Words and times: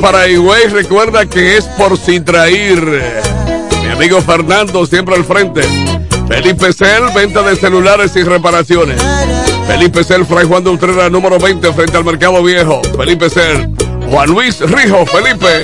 para 0.00 0.28
Higüey, 0.28 0.68
recuerda 0.68 1.26
que 1.26 1.56
es 1.56 1.64
por 1.64 1.98
Citrair. 1.98 3.02
Mi 3.82 3.88
amigo 3.88 4.20
Fernando, 4.22 4.86
siempre 4.86 5.16
al 5.16 5.24
frente. 5.24 5.62
Felipe 6.28 6.72
Cel, 6.72 7.02
venta 7.14 7.42
de 7.42 7.56
celulares 7.56 8.14
y 8.14 8.22
reparaciones. 8.22 9.02
Felipe 9.66 10.04
Cel, 10.04 10.24
Fray 10.24 10.46
Juan 10.46 10.62
de 10.62 10.70
Utrera, 10.70 11.10
número 11.10 11.38
20, 11.38 11.72
frente 11.72 11.96
al 11.96 12.04
Mercado 12.04 12.42
Viejo. 12.44 12.80
Felipe 12.96 13.28
Cel, 13.28 13.70
Juan 14.08 14.30
Luis 14.30 14.60
Rijo, 14.60 15.04
Felipe. 15.04 15.62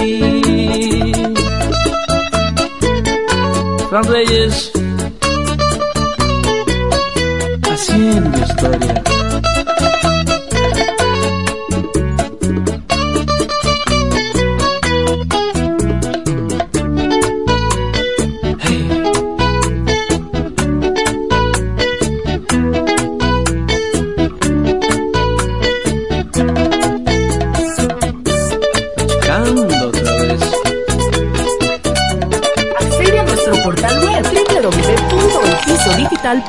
Fran 3.90 4.04
Reyes. 4.06 4.72
Haciendo 7.70 8.38
historia. 8.38 9.01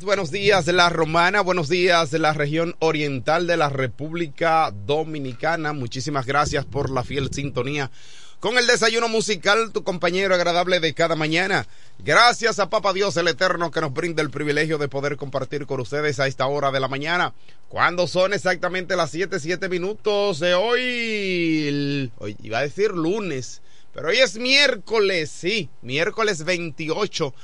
Buenos 0.00 0.30
días, 0.30 0.64
de 0.64 0.72
la 0.72 0.88
Romana, 0.88 1.42
buenos 1.42 1.68
días 1.68 2.10
de 2.10 2.18
la 2.18 2.32
región 2.32 2.74
oriental 2.78 3.46
de 3.46 3.58
la 3.58 3.68
República 3.68 4.72
Dominicana. 4.86 5.74
Muchísimas 5.74 6.24
gracias 6.24 6.64
por 6.64 6.88
la 6.88 7.04
fiel 7.04 7.28
sintonía 7.30 7.90
con 8.40 8.56
el 8.56 8.66
desayuno 8.66 9.08
musical, 9.08 9.70
tu 9.70 9.84
compañero 9.84 10.34
agradable 10.34 10.80
de 10.80 10.94
cada 10.94 11.14
mañana. 11.14 11.66
Gracias 11.98 12.58
a 12.58 12.70
Papa 12.70 12.94
Dios 12.94 13.18
el 13.18 13.28
Eterno 13.28 13.70
que 13.70 13.82
nos 13.82 13.92
brinda 13.92 14.22
el 14.22 14.30
privilegio 14.30 14.78
de 14.78 14.88
poder 14.88 15.18
compartir 15.18 15.66
con 15.66 15.78
ustedes 15.78 16.18
a 16.18 16.26
esta 16.26 16.46
hora 16.46 16.70
de 16.70 16.80
la 16.80 16.88
mañana, 16.88 17.34
cuando 17.68 18.06
son 18.06 18.32
exactamente 18.32 18.96
las 18.96 19.10
7, 19.10 19.38
7 19.38 19.68
minutos 19.68 20.40
de 20.40 20.54
hoy, 20.54 22.10
hoy 22.18 22.36
iba 22.42 22.58
a 22.58 22.62
decir 22.62 22.92
lunes, 22.92 23.60
pero 23.92 24.08
hoy 24.08 24.16
es 24.16 24.38
miércoles, 24.38 25.30
sí, 25.30 25.68
miércoles 25.82 26.44
28 26.44 27.34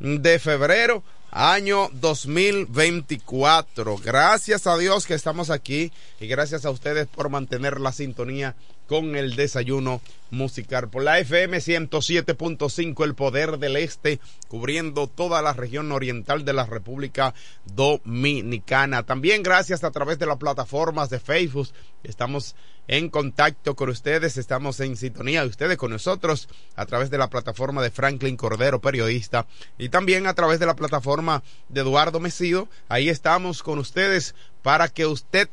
de 0.00 0.38
febrero 0.38 1.02
año 1.30 1.88
2024. 1.92 3.98
Gracias 3.98 4.66
a 4.66 4.76
Dios 4.76 5.06
que 5.06 5.14
estamos 5.14 5.50
aquí 5.50 5.92
y 6.20 6.26
gracias 6.26 6.64
a 6.64 6.70
ustedes 6.70 7.06
por 7.06 7.28
mantener 7.28 7.80
la 7.80 7.92
sintonía 7.92 8.56
con 8.88 9.14
el 9.14 9.36
desayuno 9.36 10.00
musical 10.30 10.88
por 10.88 11.04
la 11.04 11.18
FM 11.20 11.58
107.5 11.58 13.04
El 13.04 13.14
Poder 13.14 13.58
del 13.58 13.76
Este 13.76 14.18
cubriendo 14.48 15.06
toda 15.06 15.42
la 15.42 15.52
región 15.52 15.92
oriental 15.92 16.44
de 16.44 16.54
la 16.54 16.66
República 16.66 17.34
Dominicana. 17.64 19.04
También 19.04 19.42
gracias 19.42 19.84
a 19.84 19.90
través 19.90 20.18
de 20.18 20.26
las 20.26 20.38
plataformas 20.38 21.10
de 21.10 21.20
Facebook 21.20 21.68
estamos 22.02 22.56
en 22.88 23.10
contacto 23.10 23.76
con 23.76 23.90
ustedes, 23.90 24.38
estamos 24.38 24.80
en 24.80 24.96
sintonía 24.96 25.42
de 25.42 25.48
ustedes 25.48 25.76
con 25.76 25.90
nosotros 25.90 26.48
a 26.74 26.86
través 26.86 27.10
de 27.10 27.18
la 27.18 27.28
plataforma 27.28 27.82
de 27.82 27.90
Franklin 27.90 28.36
Cordero, 28.36 28.80
periodista, 28.80 29.46
y 29.76 29.90
también 29.90 30.26
a 30.26 30.32
través 30.32 30.58
de 30.58 30.66
la 30.66 30.74
plataforma 30.74 31.42
de 31.68 31.82
Eduardo 31.82 32.18
Mesido. 32.18 32.68
Ahí 32.88 33.10
estamos 33.10 33.62
con 33.62 33.78
ustedes 33.78 34.34
para 34.62 34.88
que 34.88 35.04
usted 35.04 35.50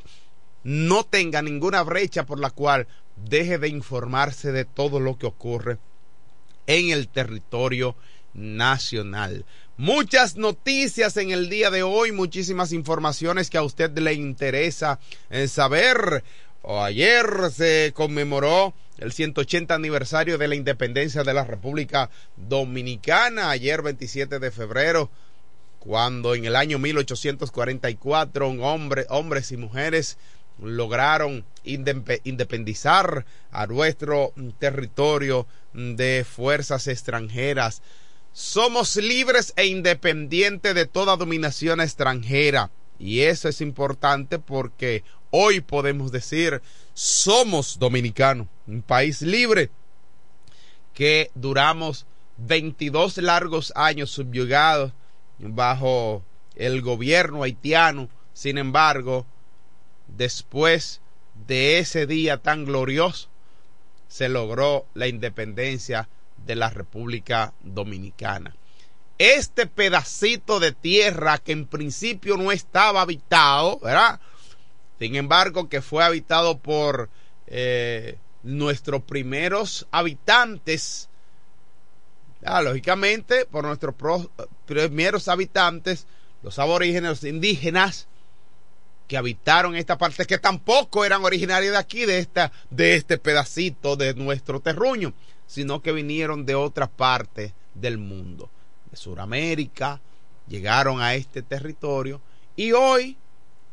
no 0.64 1.04
tenga 1.04 1.42
ninguna 1.42 1.84
brecha 1.84 2.26
por 2.26 2.40
la 2.40 2.50
cual 2.50 2.88
deje 3.16 3.58
de 3.58 3.70
informarse 3.70 4.52
de 4.52 4.66
todo 4.66 5.00
lo 5.00 5.18
que 5.18 5.26
ocurre 5.26 5.78
en 6.68 6.90
el 6.90 7.08
territorio 7.08 7.96
nacional. 8.34 9.46
Muchas 9.78 10.36
noticias 10.38 11.18
en 11.18 11.32
el 11.32 11.50
día 11.50 11.70
de 11.70 11.84
hoy, 11.84 12.12
muchísimas 12.12 12.72
informaciones 12.72 13.50
que 13.50 13.58
a 13.58 13.64
usted 13.64 13.98
le 13.98 14.14
interesa 14.14 15.00
eh, 15.30 15.48
saber. 15.48 16.24
O 16.62 16.82
ayer 16.82 17.28
se 17.54 17.92
conmemoró 17.94 18.74
el 18.98 19.12
180 19.12 19.76
aniversario 19.76 20.38
de 20.38 20.48
la 20.48 20.56
independencia 20.56 21.24
de 21.24 21.34
la 21.34 21.44
República 21.44 22.10
Dominicana, 22.38 23.52
ayer 23.52 23.82
27 23.82 24.40
de 24.40 24.52
febrero, 24.52 25.12
cuando 25.80 26.34
en 26.34 26.46
el 26.46 26.56
año 26.56 26.80
1844 26.80 28.50
un 28.50 28.64
hombre, 28.64 29.06
hombres 29.10 29.52
y 29.52 29.58
mujeres 29.58 30.18
lograron 30.60 31.46
independizar 31.64 33.26
a 33.52 33.68
nuestro 33.68 34.34
territorio 34.60 35.48
de 35.74 36.26
fuerzas 36.30 36.88
extranjeras. 36.88 37.82
Somos 38.32 38.96
libres 38.96 39.54
e 39.56 39.66
independientes 39.68 40.76
de 40.76 40.86
toda 40.86 41.18
dominación 41.18 41.82
extranjera. 41.82 42.70
Y 43.00 43.22
eso 43.22 43.50
es 43.50 43.62
importante 43.62 44.40
porque 44.40 45.04
hoy 45.32 45.62
podemos 45.62 46.12
decir, 46.12 46.62
somos 46.94 47.78
dominicanos, 47.80 48.48
un 48.68 48.82
país 48.82 49.22
libre 49.22 49.70
que 50.94 51.30
duramos 51.36 52.06
22 52.38 53.18
largos 53.18 53.74
años 53.76 54.12
subyugados 54.12 54.94
bajo 55.40 56.24
el 56.56 56.82
gobierno 56.82 57.44
haitiano. 57.44 58.10
Sin 58.34 58.58
embargo, 58.58 59.26
después 60.08 61.02
de 61.48 61.80
ese 61.80 62.08
día 62.08 62.38
tan 62.38 62.66
glorioso, 62.66 63.30
se 64.08 64.30
logró 64.30 64.86
la 64.94 65.08
independencia 65.08 66.08
de 66.46 66.56
la 66.56 66.70
República 66.70 67.54
Dominicana. 67.64 68.56
Este 69.18 69.66
pedacito 69.68 70.60
de 70.60 70.72
tierra 70.72 71.38
que 71.38 71.54
en 71.54 71.66
principio 71.66 72.38
no 72.38 72.52
estaba 72.52 73.02
habitado, 73.02 73.80
¿verdad? 73.80 74.20
Sin 75.00 75.16
embargo, 75.16 75.70
que 75.70 75.82
fue 75.82 76.04
habitado 76.04 76.58
por 76.58 77.10
eh, 77.48 78.18
nuestros 78.44 79.02
primeros 79.04 79.88
habitantes, 79.92 81.10
lógicamente 82.42 83.46
por 83.46 83.66
nuestros 83.66 83.96
primeros 84.66 85.28
habitantes, 85.28 86.06
los 86.44 86.60
aborígenes, 86.60 87.10
los 87.10 87.24
indígenas, 87.24 88.08
que 89.08 89.18
habitaron 89.18 89.76
esta 89.76 89.98
parte, 89.98 90.26
que 90.26 90.38
tampoco 90.38 91.06
eran 91.06 91.24
originarios 91.24 91.74
de 91.74 91.78
aquí, 91.78 92.06
de, 92.06 92.20
esta, 92.20 92.52
de 92.70 92.96
este 92.96 93.18
pedacito 93.18 93.96
de 93.96 94.14
nuestro 94.14 94.60
terruño, 94.60 95.14
sino 95.48 95.82
que 95.82 95.92
vinieron 95.92 96.46
de 96.46 96.56
otras 96.56 96.90
partes 96.90 97.54
del 97.74 97.98
mundo, 97.98 98.50
de 98.90 98.98
Sudamérica, 98.98 100.02
llegaron 100.48 101.02
a 101.02 101.16
este 101.16 101.42
territorio 101.42 102.22
y 102.56 102.72
hoy 102.72 103.18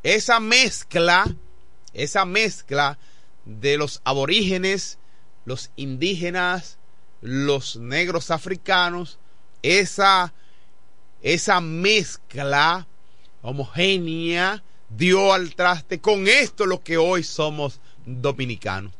esa 0.02 0.40
mezcla, 0.40 1.24
esa 1.92 2.24
mezcla 2.24 2.98
de 3.44 3.76
los 3.76 4.00
aborígenes, 4.04 4.98
los 5.44 5.70
indígenas, 5.76 6.78
los 7.20 7.76
negros 7.76 8.30
africanos, 8.30 9.18
esa, 9.62 10.32
esa 11.22 11.60
mezcla 11.60 12.86
homogénea 13.42 14.62
dio 14.96 15.32
al 15.32 15.54
traste 15.54 16.00
con 16.00 16.28
esto 16.28 16.66
lo 16.66 16.82
que 16.82 16.96
hoy 16.96 17.22
somos 17.22 17.80
dominicanos. 18.04 18.92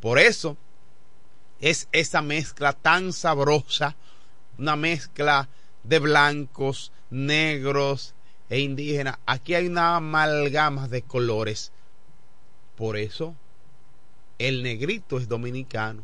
Por 0.00 0.18
eso 0.18 0.56
es 1.60 1.88
esa 1.92 2.22
mezcla 2.22 2.72
tan 2.72 3.12
sabrosa, 3.12 3.96
una 4.58 4.76
mezcla 4.76 5.48
de 5.82 5.98
blancos, 5.98 6.92
negros 7.10 8.14
e 8.48 8.60
indígenas. 8.60 9.18
Aquí 9.26 9.54
hay 9.54 9.66
una 9.66 9.96
amalgama 9.96 10.88
de 10.88 11.02
colores. 11.02 11.72
Por 12.76 12.96
eso 12.96 13.34
el 14.38 14.62
negrito 14.62 15.18
es 15.18 15.28
dominicano, 15.28 16.02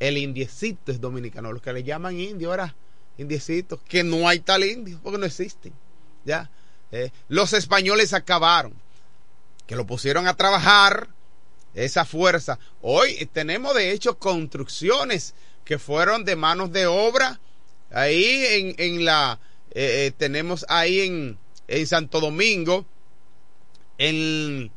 el 0.00 0.18
indiecito 0.18 0.90
es 0.90 1.00
dominicano, 1.00 1.52
los 1.52 1.62
que 1.62 1.72
le 1.72 1.84
llaman 1.84 2.18
indio 2.18 2.50
ahora, 2.50 2.74
indiecitos, 3.16 3.80
que 3.88 4.02
no 4.02 4.26
hay 4.26 4.40
tal 4.40 4.64
indio, 4.64 4.98
porque 5.02 5.18
no 5.18 5.26
existen. 5.26 5.72
¿ya? 6.24 6.50
Eh, 6.92 7.10
los 7.28 7.52
españoles 7.52 8.12
acabaron, 8.12 8.74
que 9.66 9.76
lo 9.76 9.86
pusieron 9.86 10.26
a 10.26 10.36
trabajar 10.36 11.08
esa 11.74 12.04
fuerza. 12.04 12.58
Hoy 12.82 13.28
tenemos 13.32 13.74
de 13.74 13.92
hecho 13.92 14.18
construcciones 14.18 15.34
que 15.64 15.78
fueron 15.78 16.24
de 16.24 16.36
manos 16.36 16.72
de 16.72 16.86
obra. 16.86 17.40
Ahí 17.92 18.44
en, 18.48 18.74
en 18.78 19.04
la, 19.04 19.38
eh, 19.70 20.06
eh, 20.06 20.12
tenemos 20.16 20.66
ahí 20.68 21.00
en, 21.00 21.38
en 21.68 21.86
Santo 21.86 22.20
Domingo, 22.20 22.84
en 23.98 24.70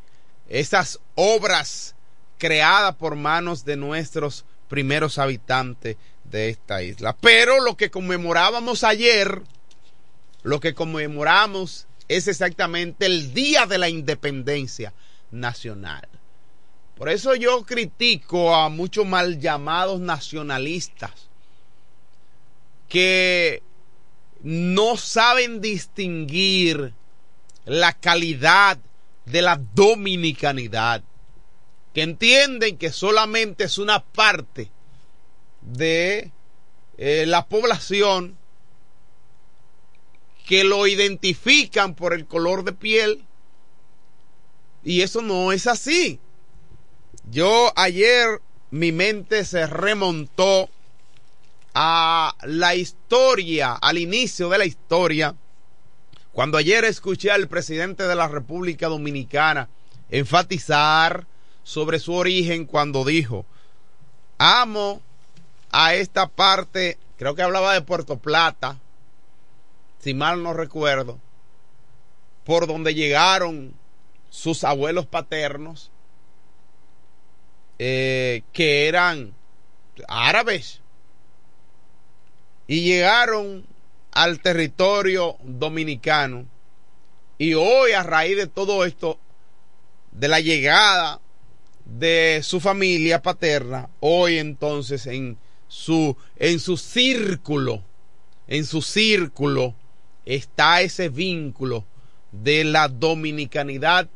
esas 0.50 1.00
obras 1.15 1.96
creadas 2.38 2.96
por 2.96 3.15
manos 3.15 3.65
de 3.65 3.77
nuestros 3.77 4.46
primeros 4.67 5.17
habitantes 5.17 5.98
de 6.25 6.50
esta 6.50 6.84
isla. 6.84 7.15
Pero 7.20 7.62
lo 7.62 7.77
que 7.77 7.89
conmemorábamos 7.89 8.84
ayer, 8.84 9.41
lo 10.43 10.60
que 10.60 10.74
conmemoramos 10.74 11.88
es 12.07 12.27
exactamente 12.27 13.05
el 13.05 13.33
día 13.33 13.65
de 13.65 13.77
la 13.77 13.89
independencia 13.89 14.93
nacional. 15.31 16.07
Por 16.95 17.10
eso 17.10 17.36
yo 17.36 17.63
critico 17.63 18.55
a 18.55 18.69
muchos 18.69 19.05
mal 19.05 19.39
llamados 19.39 20.00
nacionalistas 20.00 21.29
que 22.88 23.63
no 24.43 24.98
saben 24.98 25.62
distinguir 25.62 26.93
la 27.65 27.93
calidad 27.93 28.77
de 29.25 29.41
la 29.41 29.60
dominicanidad, 29.74 31.01
que 31.93 32.03
entienden 32.03 32.77
que 32.77 32.91
solamente 32.91 33.63
es 33.63 33.77
una 33.77 34.03
parte 34.03 34.69
de 35.62 36.31
eh, 36.98 37.25
la 37.25 37.48
población 37.48 38.38
que 40.45 40.63
lo 40.63 40.88
identifican 40.88 41.95
por 41.95 42.13
el 42.13 42.25
color 42.25 42.63
de 42.63 42.73
piel. 42.73 43.25
Y 44.83 45.01
eso 45.01 45.21
no 45.21 45.51
es 45.51 45.67
así. 45.67 46.19
Yo 47.29 47.71
ayer 47.75 48.41
mi 48.71 48.91
mente 48.91 49.45
se 49.45 49.65
remontó 49.67 50.69
a 51.73 52.35
la 52.43 52.75
historia, 52.75 53.73
al 53.73 53.97
inicio 53.97 54.50
de 54.50 54.57
la 54.57 54.65
historia, 54.65 55.35
cuando 56.31 56.57
ayer 56.57 56.83
escuché 56.83 57.31
al 57.31 57.47
presidente 57.47 58.03
de 58.07 58.15
la 58.15 58.27
República 58.27 58.88
Dominicana 58.88 59.69
enfatizar 60.09 61.27
sobre 61.63 62.00
su 62.00 62.13
origen 62.13 62.65
cuando 62.65 63.05
dijo, 63.05 63.45
amo 64.38 65.01
a 65.71 65.95
esta 65.95 66.27
parte, 66.27 66.97
creo 67.17 67.35
que 67.35 67.41
hablaba 67.41 67.73
de 67.73 67.81
Puerto 67.81 68.17
Plata, 68.17 68.79
si 70.03 70.13
mal 70.13 70.43
no 70.43 70.53
recuerdo, 70.53 71.17
por 72.43 72.67
donde 72.67 72.93
llegaron 72.93 73.74
sus 74.29 74.65
abuelos 74.65 75.05
paternos, 75.05 75.91
eh, 77.79 78.43
que 78.51 78.89
eran 78.89 79.33
árabes, 80.10 80.81
y 82.67 82.81
llegaron 82.81 83.65
al 84.12 84.41
territorio 84.41 85.38
dominicano. 85.41 86.48
Y 87.38 87.53
hoy, 87.53 87.93
a 87.93 88.03
raíz 88.03 88.36
de 88.36 88.48
todo 88.48 88.83
esto, 88.83 89.17
de 90.12 90.27
la 90.27 90.41
llegada 90.41 91.22
de 91.86 92.41
su 92.43 92.60
familia 92.60 93.22
paterna, 93.22 93.89
hoy 94.01 94.38
entonces 94.38 95.07
en 95.07 95.38
su, 95.69 96.17
en 96.36 96.60
su 96.60 96.75
círculo, 96.75 97.86
en 98.48 98.65
su 98.65 98.81
círculo, 98.81 99.75
está 100.25 100.82
ese 100.82 101.10
vínculo 101.10 101.86
de 102.32 102.63
la 102.63 102.88
dominicanidad 102.88 104.10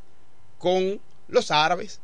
con 0.58 1.00
los 1.28 1.52
árabes. 1.52 2.02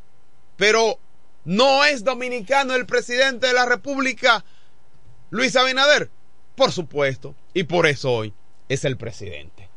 Pero 0.58 1.00
no 1.46 1.84
es 1.84 2.04
dominicano 2.04 2.76
el 2.76 2.86
presidente 2.86 3.48
de 3.48 3.54
la 3.54 3.66
República, 3.66 4.46
Luis 5.30 5.56
Abinader. 5.56 6.10
Por 6.56 6.72
supuesto, 6.72 7.36
y 7.54 7.64
por 7.64 7.88
eso 7.88 8.12
hoy 8.12 8.34
es 8.70 8.86
el 8.86 8.98
presidente. 8.98 9.70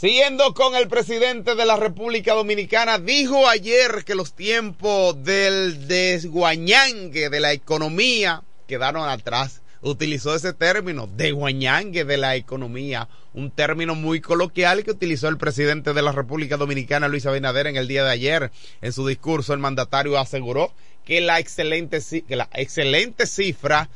Siguiendo 0.00 0.54
con 0.54 0.74
el 0.76 0.88
presidente 0.88 1.54
de 1.54 1.66
la 1.66 1.76
República 1.76 2.32
Dominicana, 2.32 2.98
dijo 2.98 3.46
ayer 3.46 4.02
que 4.06 4.14
los 4.14 4.32
tiempos 4.32 5.22
del 5.24 5.88
desguañangue 5.88 7.28
de 7.28 7.40
la 7.40 7.52
economía 7.52 8.42
quedaron 8.66 9.06
atrás. 9.06 9.60
Utilizó 9.82 10.34
ese 10.34 10.52
término 10.52 11.06
de 11.06 11.32
guañangue 11.32 12.04
de 12.04 12.16
la 12.16 12.36
economía, 12.36 13.08
un 13.32 13.50
término 13.50 13.94
muy 13.94 14.20
coloquial 14.20 14.84
que 14.84 14.90
utilizó 14.90 15.28
el 15.28 15.38
presidente 15.38 15.94
de 15.94 16.02
la 16.02 16.12
República 16.12 16.56
Dominicana, 16.56 17.08
Luis 17.08 17.26
Abinader, 17.26 17.66
en 17.66 17.76
el 17.76 17.88
día 17.88 18.04
de 18.04 18.10
ayer. 18.10 18.50
En 18.80 18.92
su 18.92 19.06
discurso, 19.06 19.54
el 19.54 19.60
mandatario 19.60 20.18
aseguró 20.18 20.72
que 21.04 21.20
la 21.20 21.38
excelente, 21.38 22.00
que 22.26 22.36
la 22.36 22.48
cifra 23.26 23.88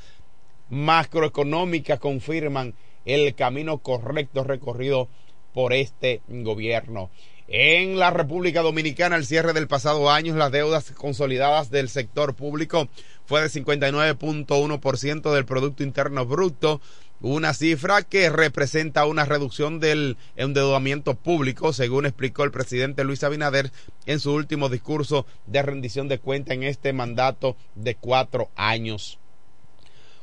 macroeconómica 0.70 1.98
confirman 1.98 2.74
el 3.04 3.34
camino 3.34 3.78
correcto 3.78 4.44
recorrido 4.44 5.08
por 5.52 5.72
este 5.72 6.22
gobierno. 6.28 7.10
En 7.46 7.98
la 7.98 8.10
República 8.10 8.62
Dominicana, 8.62 9.16
el 9.16 9.26
cierre 9.26 9.52
del 9.52 9.68
pasado 9.68 10.10
año, 10.10 10.34
las 10.34 10.50
deudas 10.50 10.92
consolidadas 10.92 11.70
del 11.70 11.90
sector 11.90 12.34
público 12.34 12.88
fue 13.26 13.40
de 13.42 13.48
59.1% 13.48 15.32
del 15.32 15.44
Producto 15.44 15.82
Interno 15.82 16.26
Bruto, 16.26 16.80
una 17.20 17.54
cifra 17.54 18.02
que 18.02 18.28
representa 18.28 19.06
una 19.06 19.24
reducción 19.24 19.80
del 19.80 20.18
endeudamiento 20.36 21.14
público, 21.14 21.72
según 21.72 22.04
explicó 22.06 22.44
el 22.44 22.50
presidente 22.50 23.04
Luis 23.04 23.24
Abinader 23.24 23.72
en 24.04 24.20
su 24.20 24.32
último 24.32 24.68
discurso 24.68 25.26
de 25.46 25.62
rendición 25.62 26.08
de 26.08 26.18
cuenta 26.18 26.52
en 26.52 26.64
este 26.64 26.92
mandato 26.92 27.56
de 27.74 27.94
cuatro 27.94 28.50
años. 28.56 29.18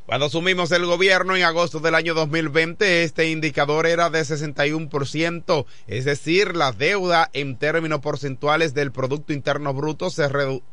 Cuando 0.06 0.26
asumimos 0.26 0.72
el 0.72 0.86
gobierno 0.86 1.36
en 1.36 1.44
agosto 1.44 1.80
del 1.80 1.96
año 1.96 2.14
2020, 2.14 3.04
este 3.04 3.30
indicador 3.30 3.88
era 3.88 4.10
de 4.10 4.22
61%, 4.22 5.66
es 5.88 6.06
decir, 6.06 6.56
la 6.56 6.72
deuda 6.72 7.30
en 7.34 7.56
términos 7.58 8.02
porcentuales 8.02 8.74
del 8.74 8.92
Producto 8.92 9.32
Interno 9.32 9.74
Bruto 9.74 10.10
se, 10.10 10.28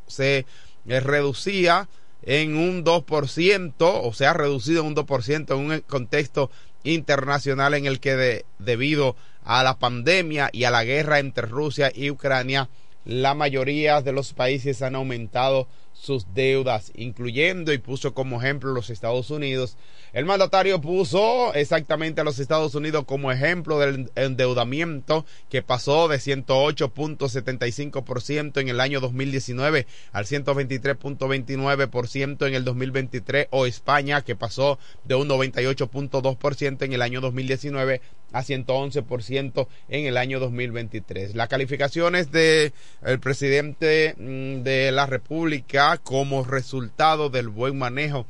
se 0.09 0.45
eh, 0.89 1.01
reducía 1.01 1.89
en 2.23 2.57
un 2.57 2.85
2%, 2.85 3.75
o 3.79 4.13
se 4.13 4.27
ha 4.27 4.33
reducido 4.33 4.81
en 4.81 4.89
un 4.89 4.97
2% 4.97 5.55
en 5.55 5.71
un 5.71 5.81
contexto 5.81 6.51
internacional 6.85 7.75
en 7.75 7.87
el 7.87 8.01
que 8.01 8.45
debido 8.59 9.17
a 9.45 9.63
la 9.63 9.79
pandemia 9.79 10.51
y 10.53 10.65
a 10.65 10.71
la 10.71 10.85
guerra 10.85 11.19
entre 11.19 11.47
Rusia 11.47 11.91
y 11.95 12.11
Ucrania, 12.11 12.69
la 13.05 13.35
mayoría 13.35 14.03
de 14.03 14.13
los 14.13 14.35
países 14.35 14.83
han 14.83 14.95
aumentado 14.95 15.69
sus 16.01 16.33
deudas, 16.33 16.93
incluyendo 16.95 17.73
y 17.73 17.79
puso 17.79 18.15
como 18.15 18.41
ejemplo 18.41 18.73
los 18.73 18.91
Estados 18.91 19.31
Unidos. 19.31 19.77
El 20.13 20.25
mandatario 20.25 20.81
puso 20.81 21.53
exactamente 21.55 22.21
a 22.21 22.25
los 22.25 22.39
Estados 22.39 22.75
Unidos 22.75 23.05
como 23.05 23.33
ejemplo 23.33 23.79
del 23.79 24.11
endeudamiento 24.15 25.27
que 25.51 25.63
pasó 25.63 26.09
de 26.09 26.17
108.75% 26.19 28.61
en 28.61 28.69
el 28.69 28.81
año 28.81 29.01
2019 29.01 29.87
al 30.13 30.25
123.29% 30.25 32.47
en 32.47 32.55
el 32.55 32.65
2023 32.65 33.49
o 33.51 33.67
España 33.67 34.23
que 34.23 34.37
pasó 34.37 34.79
de 35.05 35.17
un 35.17 35.29
98.2% 35.29 36.83
en 36.83 36.93
el 36.93 37.03
año 37.03 37.21
2019 37.21 38.01
a 38.33 38.43
111% 38.43 39.69
en 39.89 40.07
el 40.07 40.17
año 40.17 40.41
2023. 40.41 41.35
Las 41.35 41.49
calificaciones 41.49 42.31
de 42.31 42.73
el 43.03 43.21
presidente 43.21 44.15
mm, 44.19 44.63
de 44.63 44.93
la 44.93 45.07
República 45.07 45.99
como 45.99 46.45
resultado 46.45 47.31
del 47.31 47.49
buen 47.49 47.79
manejo 47.79 48.27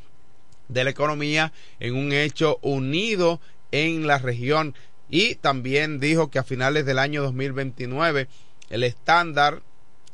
de 0.69 0.85
la 0.85 0.91
economía 0.91 1.53
en 1.81 1.97
un 1.97 2.13
hecho 2.13 2.59
unido 2.63 3.41
en 3.73 4.07
la 4.07 4.19
región 4.19 4.75
y 5.11 5.37
también 5.37 6.01
dijo 6.01 6.31
que 6.31 6.39
a 6.39 6.45
finales 6.45 6.85
del 6.85 6.99
año 6.99 7.23
2029 7.23 8.29
el 8.71 8.85
estándar 8.85 9.63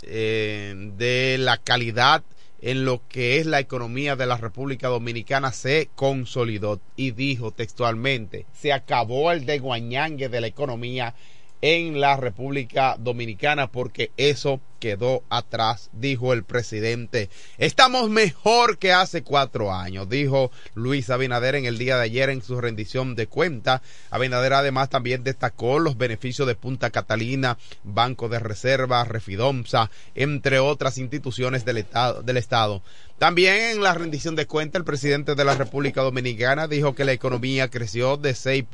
eh, 0.02 0.92
de 0.96 1.36
la 1.38 1.58
calidad 1.58 2.22
en 2.64 2.86
lo 2.86 3.02
que 3.08 3.36
es 3.36 3.44
la 3.44 3.60
economía 3.60 4.16
de 4.16 4.24
la 4.24 4.38
República 4.38 4.88
Dominicana 4.88 5.52
se 5.52 5.90
consolidó 5.94 6.80
y 6.96 7.10
dijo 7.10 7.50
textualmente, 7.50 8.46
se 8.54 8.72
acabó 8.72 9.32
el 9.32 9.44
desguañangue 9.44 10.30
de 10.30 10.40
la 10.40 10.46
economía 10.46 11.14
en 11.60 12.00
la 12.00 12.16
República 12.16 12.96
Dominicana 12.98 13.66
porque 13.66 14.12
eso 14.16 14.60
quedó 14.78 15.22
atrás, 15.30 15.90
dijo 15.92 16.32
el 16.32 16.44
presidente. 16.44 17.30
Estamos 17.58 18.10
mejor 18.10 18.78
que 18.78 18.92
hace 18.92 19.22
cuatro 19.22 19.72
años, 19.72 20.08
dijo 20.08 20.50
Luis 20.74 21.10
Abinader 21.10 21.54
en 21.54 21.64
el 21.64 21.78
día 21.78 21.96
de 21.96 22.04
ayer 22.04 22.30
en 22.30 22.42
su 22.42 22.60
rendición 22.60 23.14
de 23.14 23.26
cuenta. 23.26 23.82
Abinader 24.10 24.52
además 24.54 24.90
también 24.90 25.24
destacó 25.24 25.78
los 25.78 25.96
beneficios 25.96 26.46
de 26.46 26.54
Punta 26.54 26.90
Catalina, 26.90 27.58
Banco 27.82 28.28
de 28.28 28.38
Reserva, 28.38 29.04
Refidomsa, 29.04 29.90
entre 30.14 30.58
otras 30.58 30.98
instituciones 30.98 31.64
del 31.64 31.78
Estado. 31.78 32.22
Del 32.22 32.36
estado. 32.36 32.82
También 33.18 33.76
en 33.76 33.82
la 33.82 33.94
rendición 33.94 34.34
de 34.34 34.46
cuenta 34.46 34.76
el 34.76 34.84
presidente 34.84 35.34
de 35.34 35.44
la 35.44 35.54
República 35.54 36.02
Dominicana 36.02 36.66
dijo 36.66 36.94
que 36.94 37.04
la 37.04 37.12
economía 37.12 37.70
creció 37.70 38.16
de 38.16 38.34
6 38.34 38.64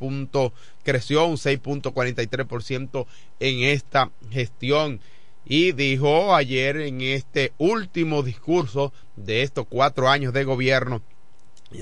creció 0.83 1.25
un 1.25 1.37
6.43% 1.37 3.05
en 3.39 3.63
esta 3.63 4.09
gestión 4.31 4.99
y 5.45 5.71
dijo 5.71 6.35
ayer 6.35 6.77
en 6.77 7.01
este 7.01 7.53
último 7.57 8.23
discurso 8.23 8.93
de 9.15 9.43
estos 9.43 9.65
cuatro 9.67 10.09
años 10.09 10.33
de 10.33 10.43
gobierno 10.43 11.01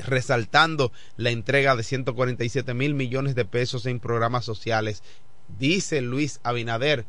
resaltando 0.06 0.92
la 1.18 1.32
entrega 1.32 1.76
de 1.76 1.84
147 1.84 2.74
mil 2.74 2.94
millones 2.94 3.36
de 3.36 3.46
pesos 3.46 3.86
en 3.86 4.00
programas 4.00 4.46
sociales 4.46 5.04
dice 5.58 6.02
Luis 6.02 6.40
Abinader 6.44 7.06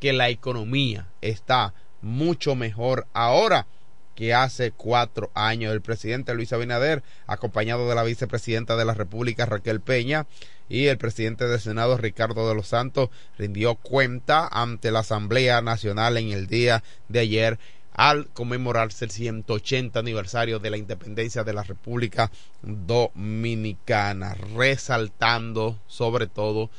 que 0.00 0.12
la 0.12 0.28
economía 0.28 1.08
está 1.20 1.74
mucho 2.02 2.54
mejor 2.54 3.06
ahora 3.14 3.66
que 4.14 4.34
hace 4.34 4.70
cuatro 4.70 5.30
años. 5.34 5.72
El 5.72 5.82
presidente 5.82 6.34
Luis 6.34 6.52
Abinader, 6.52 7.02
acompañado 7.26 7.88
de 7.88 7.94
la 7.94 8.04
vicepresidenta 8.04 8.76
de 8.76 8.84
la 8.84 8.94
República 8.94 9.46
Raquel 9.46 9.80
Peña 9.80 10.26
y 10.68 10.86
el 10.86 10.98
presidente 10.98 11.46
del 11.46 11.60
Senado 11.60 11.96
Ricardo 11.96 12.48
de 12.48 12.54
los 12.54 12.68
Santos, 12.68 13.10
rindió 13.38 13.74
cuenta 13.74 14.48
ante 14.50 14.90
la 14.90 15.00
Asamblea 15.00 15.60
Nacional 15.60 16.16
en 16.16 16.30
el 16.30 16.46
día 16.46 16.82
de 17.08 17.20
ayer 17.20 17.58
al 17.94 18.26
conmemorarse 18.28 19.04
el 19.04 19.10
180 19.12 20.00
aniversario 20.00 20.58
de 20.58 20.70
la 20.70 20.76
independencia 20.76 21.44
de 21.44 21.52
la 21.52 21.62
República 21.62 22.30
Dominicana, 22.62 24.34
resaltando 24.56 25.78
sobre 25.86 26.26
todo 26.26 26.70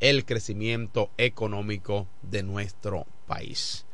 el 0.00 0.24
crecimiento 0.24 1.10
económico 1.18 2.08
de 2.22 2.42
nuestro 2.42 3.06
país. 3.26 3.84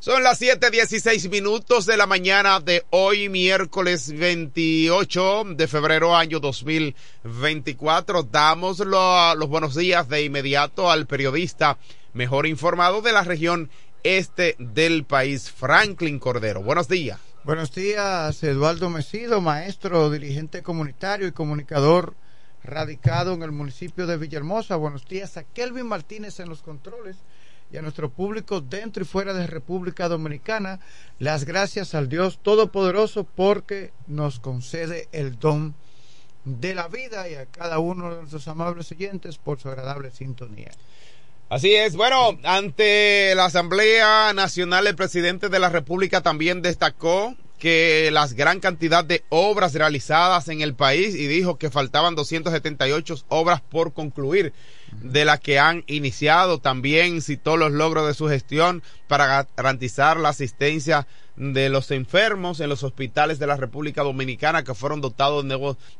Son 0.00 0.22
las 0.22 0.40
7:16 0.40 1.28
minutos 1.28 1.84
de 1.84 1.96
la 1.96 2.06
mañana 2.06 2.60
de 2.60 2.86
hoy, 2.90 3.28
miércoles 3.28 4.16
28 4.16 5.42
de 5.56 5.66
febrero, 5.66 6.14
año 6.14 6.38
2024. 6.38 8.22
Damos 8.22 8.78
los 8.78 9.48
buenos 9.48 9.74
días 9.74 10.08
de 10.08 10.22
inmediato 10.22 10.88
al 10.88 11.08
periodista 11.08 11.78
mejor 12.12 12.46
informado 12.46 13.02
de 13.02 13.10
la 13.10 13.24
región 13.24 13.70
este 14.04 14.54
del 14.60 15.04
país, 15.04 15.50
Franklin 15.50 16.20
Cordero. 16.20 16.62
Buenos 16.62 16.86
días. 16.86 17.18
Buenos 17.42 17.74
días, 17.74 18.40
Eduardo 18.44 18.90
Mesido, 18.90 19.40
maestro, 19.40 20.10
dirigente 20.10 20.62
comunitario 20.62 21.26
y 21.26 21.32
comunicador 21.32 22.14
radicado 22.62 23.34
en 23.34 23.42
el 23.42 23.50
municipio 23.50 24.06
de 24.06 24.16
Villahermosa. 24.16 24.76
Buenos 24.76 25.08
días 25.08 25.36
a 25.38 25.42
Kelvin 25.42 25.86
Martínez 25.86 26.38
en 26.38 26.48
los 26.48 26.62
controles 26.62 27.16
y 27.70 27.76
a 27.76 27.82
nuestro 27.82 28.10
público 28.10 28.60
dentro 28.60 29.02
y 29.02 29.06
fuera 29.06 29.34
de 29.34 29.46
República 29.46 30.08
Dominicana 30.08 30.80
las 31.18 31.44
gracias 31.44 31.94
al 31.94 32.08
Dios 32.08 32.38
Todopoderoso 32.42 33.24
porque 33.24 33.92
nos 34.06 34.40
concede 34.40 35.08
el 35.12 35.38
don 35.38 35.74
de 36.44 36.74
la 36.74 36.88
vida 36.88 37.28
y 37.28 37.34
a 37.34 37.46
cada 37.46 37.78
uno 37.78 38.10
de 38.10 38.16
nuestros 38.20 38.48
amables 38.48 38.90
oyentes 38.92 39.36
por 39.38 39.60
su 39.60 39.68
agradable 39.68 40.10
sintonía. 40.10 40.70
Así 41.50 41.74
es, 41.74 41.96
bueno, 41.96 42.38
ante 42.44 43.34
la 43.34 43.46
Asamblea 43.46 44.32
Nacional 44.34 44.86
el 44.86 44.96
presidente 44.96 45.48
de 45.48 45.58
la 45.58 45.70
República 45.70 46.20
también 46.20 46.60
destacó 46.60 47.34
que 47.58 48.10
las 48.12 48.34
gran 48.34 48.60
cantidad 48.60 49.04
de 49.04 49.24
obras 49.28 49.74
realizadas 49.74 50.48
en 50.48 50.60
el 50.60 50.74
país 50.74 51.14
y 51.14 51.26
dijo 51.26 51.58
que 51.58 51.70
faltaban 51.70 52.14
278 52.14 53.24
obras 53.28 53.60
por 53.60 53.92
concluir 53.92 54.52
de 55.02 55.24
las 55.24 55.40
que 55.40 55.58
han 55.58 55.84
iniciado. 55.86 56.58
También 56.58 57.20
citó 57.20 57.56
los 57.56 57.72
logros 57.72 58.06
de 58.06 58.14
su 58.14 58.28
gestión 58.28 58.82
para 59.08 59.46
garantizar 59.56 60.18
la 60.18 60.30
asistencia 60.30 61.06
de 61.38 61.68
los 61.68 61.92
enfermos 61.92 62.58
en 62.58 62.68
los 62.68 62.82
hospitales 62.82 63.38
de 63.38 63.46
la 63.46 63.56
República 63.56 64.02
Dominicana 64.02 64.64
que 64.64 64.74
fueron 64.74 65.00
dotados 65.00 65.44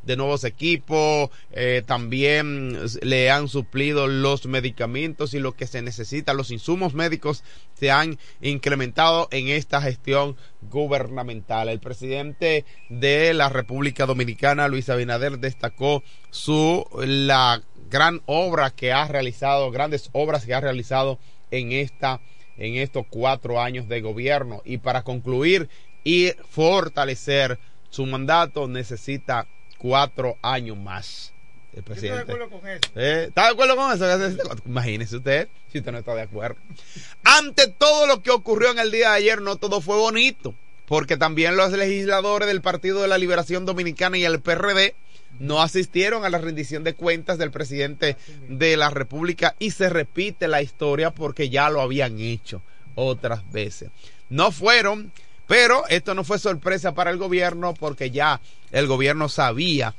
de 0.03 0.17
nuevos, 0.17 0.45
equipos, 0.45 1.31
eh, 1.53 1.83
también 1.87 2.77
le 3.03 3.31
han 3.31 3.49
suplido 3.49 4.09
los 4.09 4.47
medicamentos 4.47 5.35
y 5.35 5.39
lo 5.39 5.53
que 5.53 5.69
se 5.69 5.81
necesita, 5.81 6.35
los 6.35 6.51
insumos 6.51 6.95
médicos 6.95 7.45
se 7.75 7.93
han 7.93 8.19
incrementado 8.41 9.29
en 9.31 9.49
esta 9.49 9.81
gestión 9.81 10.37
gubernamental. 10.63 11.69
El 11.69 11.79
presidente 11.79 12.65
de 12.89 13.33
la 13.33 13.49
República 13.49 14.07
Dominicana, 14.07 14.67
Luis 14.67 14.89
Abinader, 14.89 15.39
destacó 15.39 16.03
su 16.31 16.85
la 16.99 17.63
gran 17.89 18.23
obra 18.27 18.71
que 18.71 18.93
ha 18.93 19.07
realizado, 19.07 19.71
grandes 19.71 20.11
obras 20.13 20.45
que 20.45 20.55
ha 20.55 20.61
realizado 20.61 21.21
en 21.51 21.73
esta 21.73 22.21
en 22.59 22.77
estos 22.77 23.07
cuatro 23.09 23.61
años 23.61 23.89
de 23.89 24.01
gobierno. 24.01 24.63
Y 24.65 24.79
para 24.79 25.03
concluir 25.03 25.69
y 26.05 26.33
fortalecer 26.51 27.59
su 27.91 28.05
mandato 28.07 28.69
necesita 28.69 29.47
cuatro 29.79 30.37
años 30.43 30.77
más. 30.77 31.33
El 31.73 31.85
Yo 31.85 31.93
estoy 31.93 32.09
de 32.09 32.15
presidente. 32.17 32.33
acuerdo 32.33 32.51
con 32.51 32.69
eso. 32.69 32.81
Eh, 32.97 33.25
¿Está 33.29 33.45
de 33.45 33.49
acuerdo 33.51 33.77
con 33.77 33.93
eso? 33.93 34.57
Imagínese 34.67 35.17
usted, 35.17 35.49
si 35.71 35.79
usted 35.79 35.93
no 35.93 35.99
está 35.99 36.15
de 36.15 36.23
acuerdo. 36.23 36.57
Ante 37.25 37.69
todo 37.69 38.07
lo 38.07 38.23
que 38.23 38.31
ocurrió 38.31 38.71
en 38.71 38.79
el 38.79 38.91
día 38.91 39.11
de 39.11 39.17
ayer, 39.17 39.41
no 39.41 39.57
todo 39.57 39.81
fue 39.81 39.97
bonito, 39.97 40.55
porque 40.87 41.17
también 41.17 41.57
los 41.57 41.71
legisladores 41.73 42.49
del 42.49 42.63
Partido 42.63 43.03
de 43.03 43.09
la 43.09 43.19
Liberación 43.19 43.65
Dominicana 43.67 44.19
y 44.19 44.25
el 44.25 44.41
PRD 44.41 44.95
no 45.39 45.63
asistieron 45.63 46.25
a 46.25 46.31
la 46.31 46.39
rendición 46.39 46.85
de 46.85 46.95
cuentas 46.95 47.39
del 47.39 47.51
presidente 47.51 48.17
de 48.49 48.77
la 48.77 48.91
República 48.91 49.55
y 49.59 49.71
se 49.71 49.89
repite 49.89 50.49
la 50.49 50.63
historia 50.63 51.11
porque 51.11 51.49
ya 51.49 51.71
lo 51.71 51.81
habían 51.81 52.19
hecho 52.19 52.63
otras 52.95 53.51
veces. 53.53 53.91
No 54.29 54.51
fueron, 54.51 55.13
pero 55.47 55.87
esto 55.89 56.15
no 56.15 56.25
fue 56.25 56.39
sorpresa 56.39 56.95
para 56.95 57.11
el 57.11 57.19
gobierno 57.19 57.75
porque 57.75 58.11
ya 58.11 58.41
el 58.73 58.87
gobierno 58.87 59.29
sabía 59.29 59.95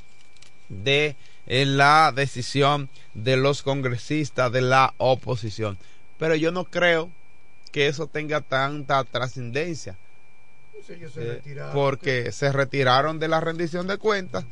de 0.67 1.15
eh, 1.47 1.65
la 1.65 2.13
decisión 2.15 2.89
de 3.13 3.37
los 3.37 3.63
congresistas 3.63 4.51
de 4.51 4.61
la 4.61 4.93
oposición. 4.97 5.77
Pero 6.17 6.35
yo 6.35 6.51
no 6.51 6.65
creo 6.65 7.09
que 7.71 7.87
eso 7.87 8.07
tenga 8.07 8.41
tanta 8.41 9.03
trascendencia. 9.03 9.97
Eh, 10.89 11.41
porque 11.73 12.31
se 12.31 12.51
retiraron 12.51 13.19
de 13.19 13.27
la 13.27 13.39
rendición 13.39 13.85
de 13.85 13.97
cuentas 13.97 14.45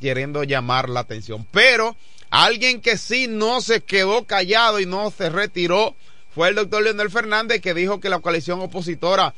queriendo 0.00 0.44
llamar 0.44 0.88
la 0.88 1.00
atención. 1.00 1.46
Pero 1.50 1.96
alguien 2.30 2.80
que 2.80 2.96
sí 2.96 3.26
no 3.28 3.60
se 3.60 3.80
quedó 3.80 4.24
callado 4.24 4.80
y 4.80 4.86
no 4.86 5.10
se 5.10 5.30
retiró 5.30 5.94
fue 6.34 6.48
el 6.48 6.54
doctor 6.54 6.82
Leonel 6.82 7.10
Fernández 7.10 7.60
que 7.60 7.74
dijo 7.74 8.00
que 8.00 8.08
la 8.08 8.20
coalición 8.20 8.60
opositora 8.60 9.34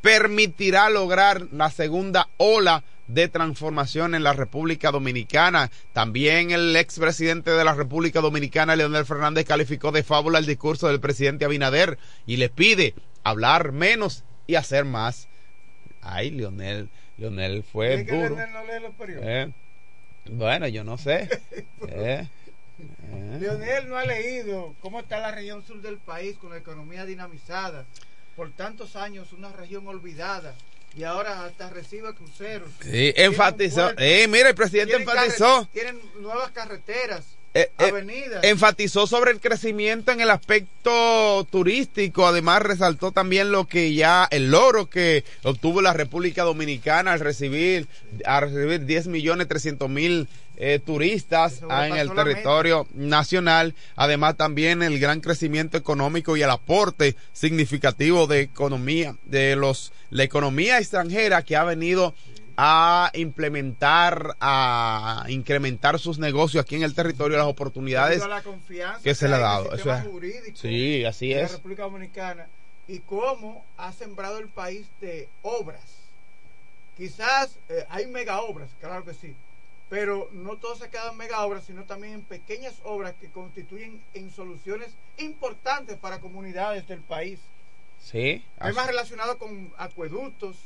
permitirá 0.00 0.90
lograr 0.90 1.46
la 1.52 1.70
segunda 1.70 2.28
ola 2.36 2.82
de 3.06 3.28
transformación 3.28 4.14
en 4.14 4.24
la 4.24 4.32
República 4.32 4.90
Dominicana. 4.90 5.70
También 5.92 6.50
el 6.50 6.74
expresidente 6.76 7.50
de 7.50 7.64
la 7.64 7.74
República 7.74 8.20
Dominicana, 8.20 8.74
Leonel 8.74 9.06
Fernández, 9.06 9.44
calificó 9.44 9.92
de 9.92 10.02
fábula 10.02 10.38
el 10.38 10.46
discurso 10.46 10.88
del 10.88 11.00
presidente 11.00 11.44
Abinader 11.44 11.98
y 12.26 12.36
le 12.36 12.48
pide 12.48 12.94
hablar 13.22 13.72
menos 13.72 14.24
y 14.46 14.56
hacer 14.56 14.84
más. 14.84 15.28
Ay, 16.00 16.30
Leonel, 16.30 16.90
Leonel 17.16 17.62
fue 17.62 17.94
¿Es 17.94 18.06
que 18.06 18.12
duro. 18.12 18.36
Leonel 18.36 18.52
no 18.52 18.64
lee 18.64 18.82
los 18.82 18.94
periódicos? 18.94 19.28
Eh, 19.28 19.54
Bueno, 20.26 20.68
yo 20.68 20.84
no 20.84 20.98
sé. 20.98 21.28
Eh, 21.88 22.26
eh. 23.12 23.38
Leonel 23.40 23.88
no 23.88 23.96
ha 23.98 24.04
leído 24.06 24.74
cómo 24.80 25.00
está 25.00 25.18
la 25.18 25.30
región 25.32 25.64
sur 25.64 25.82
del 25.82 25.98
país 25.98 26.36
con 26.38 26.50
la 26.50 26.56
economía 26.56 27.04
dinamizada. 27.04 27.84
Por 28.36 28.50
tantos 28.52 28.96
años 28.96 29.32
una 29.32 29.52
región 29.52 29.86
olvidada 29.88 30.54
y 30.96 31.04
ahora 31.04 31.44
hasta 31.44 31.68
recibe 31.70 32.14
cruceros. 32.14 32.70
Sí, 32.80 33.12
enfatizó. 33.16 33.84
puerto, 33.84 34.02
Eh, 34.02 34.26
mira, 34.28 34.50
el 34.50 34.54
presidente 34.54 34.96
tienen 34.96 35.08
enfatizó. 35.08 35.68
Tienen 35.72 36.00
nuevas 36.20 36.50
carreteras, 36.52 37.24
eh, 37.54 37.70
eh, 37.78 38.40
enfatizó 38.44 39.06
sobre 39.06 39.30
el 39.30 39.40
crecimiento 39.40 40.10
en 40.10 40.20
el 40.22 40.30
aspecto 40.30 41.46
turístico. 41.50 42.26
Además, 42.26 42.62
resaltó 42.62 43.12
también 43.12 43.52
lo 43.52 43.66
que 43.66 43.92
ya, 43.92 44.26
el 44.30 44.50
logro 44.50 44.88
que 44.88 45.24
obtuvo 45.42 45.82
la 45.82 45.92
República 45.92 46.44
Dominicana 46.44 47.12
al 47.12 47.20
recibir, 47.20 47.88
a 48.24 48.40
recibir 48.40 48.86
10 48.86 49.08
millones 49.08 49.48
300 49.48 49.90
mil 49.90 50.28
eh, 50.56 50.78
turistas 50.84 51.60
en 51.62 51.96
el 51.96 52.14
territorio 52.14 52.86
nacional. 52.94 53.74
Además, 53.96 54.36
también 54.36 54.82
el 54.82 54.98
gran 54.98 55.20
crecimiento 55.20 55.76
económico 55.76 56.36
y 56.36 56.42
el 56.42 56.50
aporte 56.50 57.16
significativo 57.34 58.26
de 58.26 58.40
economía, 58.40 59.16
de 59.24 59.56
los, 59.56 59.92
la 60.10 60.22
economía 60.22 60.78
extranjera 60.78 61.42
que 61.42 61.56
ha 61.56 61.64
venido 61.64 62.14
a 62.56 63.10
implementar, 63.14 64.36
a 64.40 65.24
incrementar 65.28 65.98
sus 65.98 66.18
negocios 66.18 66.62
aquí 66.64 66.76
en 66.76 66.82
el 66.82 66.94
territorio, 66.94 67.36
las 67.38 67.46
oportunidades 67.46 68.24
la 68.26 68.42
que 69.02 69.14
se 69.14 69.28
le 69.28 69.34
ha 69.34 69.36
el 69.36 69.42
dado. 69.42 69.72
Eso 69.72 69.92
es- 69.92 70.04
jurídico 70.06 70.56
Sí, 70.56 71.04
así 71.04 71.28
de 71.28 71.36
la 71.36 71.42
es. 71.42 71.52
República 71.52 71.82
Dominicana 71.84 72.46
y 72.88 72.98
cómo 73.00 73.64
ha 73.76 73.92
sembrado 73.92 74.38
el 74.38 74.48
país 74.48 74.86
de 75.00 75.28
obras. 75.42 75.82
Quizás 76.96 77.56
eh, 77.68 77.86
hay 77.88 78.06
mega 78.06 78.40
obras, 78.42 78.68
claro 78.80 79.04
que 79.04 79.14
sí, 79.14 79.34
pero 79.88 80.28
no 80.32 80.56
todo 80.56 80.76
se 80.76 80.90
queda 80.90 81.10
en 81.10 81.16
mega 81.16 81.44
obras, 81.44 81.64
sino 81.66 81.84
también 81.84 82.14
en 82.14 82.22
pequeñas 82.22 82.74
obras 82.84 83.14
que 83.20 83.28
constituyen 83.30 84.02
en 84.14 84.30
soluciones 84.30 84.90
importantes 85.18 85.96
para 85.98 86.20
comunidades 86.20 86.86
del 86.88 87.00
país. 87.00 87.38
Sí. 88.00 88.44
Más 88.60 88.86
relacionado 88.86 89.38
con 89.38 89.72
acueductos, 89.78 90.56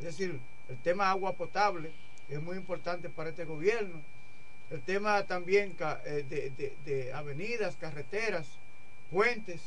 es 0.00 0.06
decir, 0.06 0.40
el 0.68 0.76
tema 0.78 1.10
agua 1.10 1.32
potable 1.32 1.90
es 2.28 2.40
muy 2.40 2.56
importante 2.56 3.08
para 3.08 3.30
este 3.30 3.44
gobierno. 3.44 4.00
El 4.70 4.82
tema 4.82 5.22
también 5.24 5.74
eh, 6.04 6.24
de, 6.28 6.50
de- 6.50 6.76
de 6.84 7.12
avenidas, 7.12 7.74
carreteras, 7.80 8.46
puentes. 9.10 9.60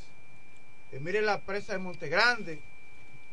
Eh, 0.92 1.00
mire 1.00 1.22
la 1.22 1.40
presa 1.40 1.74
de 1.74 1.80
Montegrande. 1.80 2.60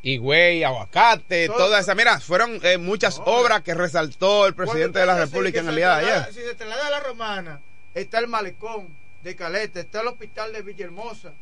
Higüey, 0.01 0.63
aguacate, 0.63 1.47
Todo- 1.47 1.57
toda 1.57 1.79
esa. 1.79 1.93
Mira, 1.93 2.19
fueron 2.19 2.59
eh, 2.63 2.77
muchas 2.77 3.21
obras 3.25 3.61
que 3.61 3.73
resaltó 3.75 4.47
el 4.47 4.55
presidente 4.55 4.99
de 4.99 5.05
la 5.05 5.17
República 5.17 5.59
en 5.59 5.69
el 5.69 5.75
día 5.75 5.97
de 5.97 6.05
ayer. 6.11 6.33
Si 6.33 6.39
se 6.41 6.55
traslada 6.55 6.87
a 6.87 6.91
la 6.91 6.99
Romana, 7.01 7.59
está 7.93 8.17
el 8.19 8.27
malecón 8.27 8.87
de 9.23 9.35
Caleta, 9.35 9.79
está 9.81 10.01
el 10.01 10.07
hospital 10.07 10.53
de 10.53 10.61
Villahermosa, 10.61 11.33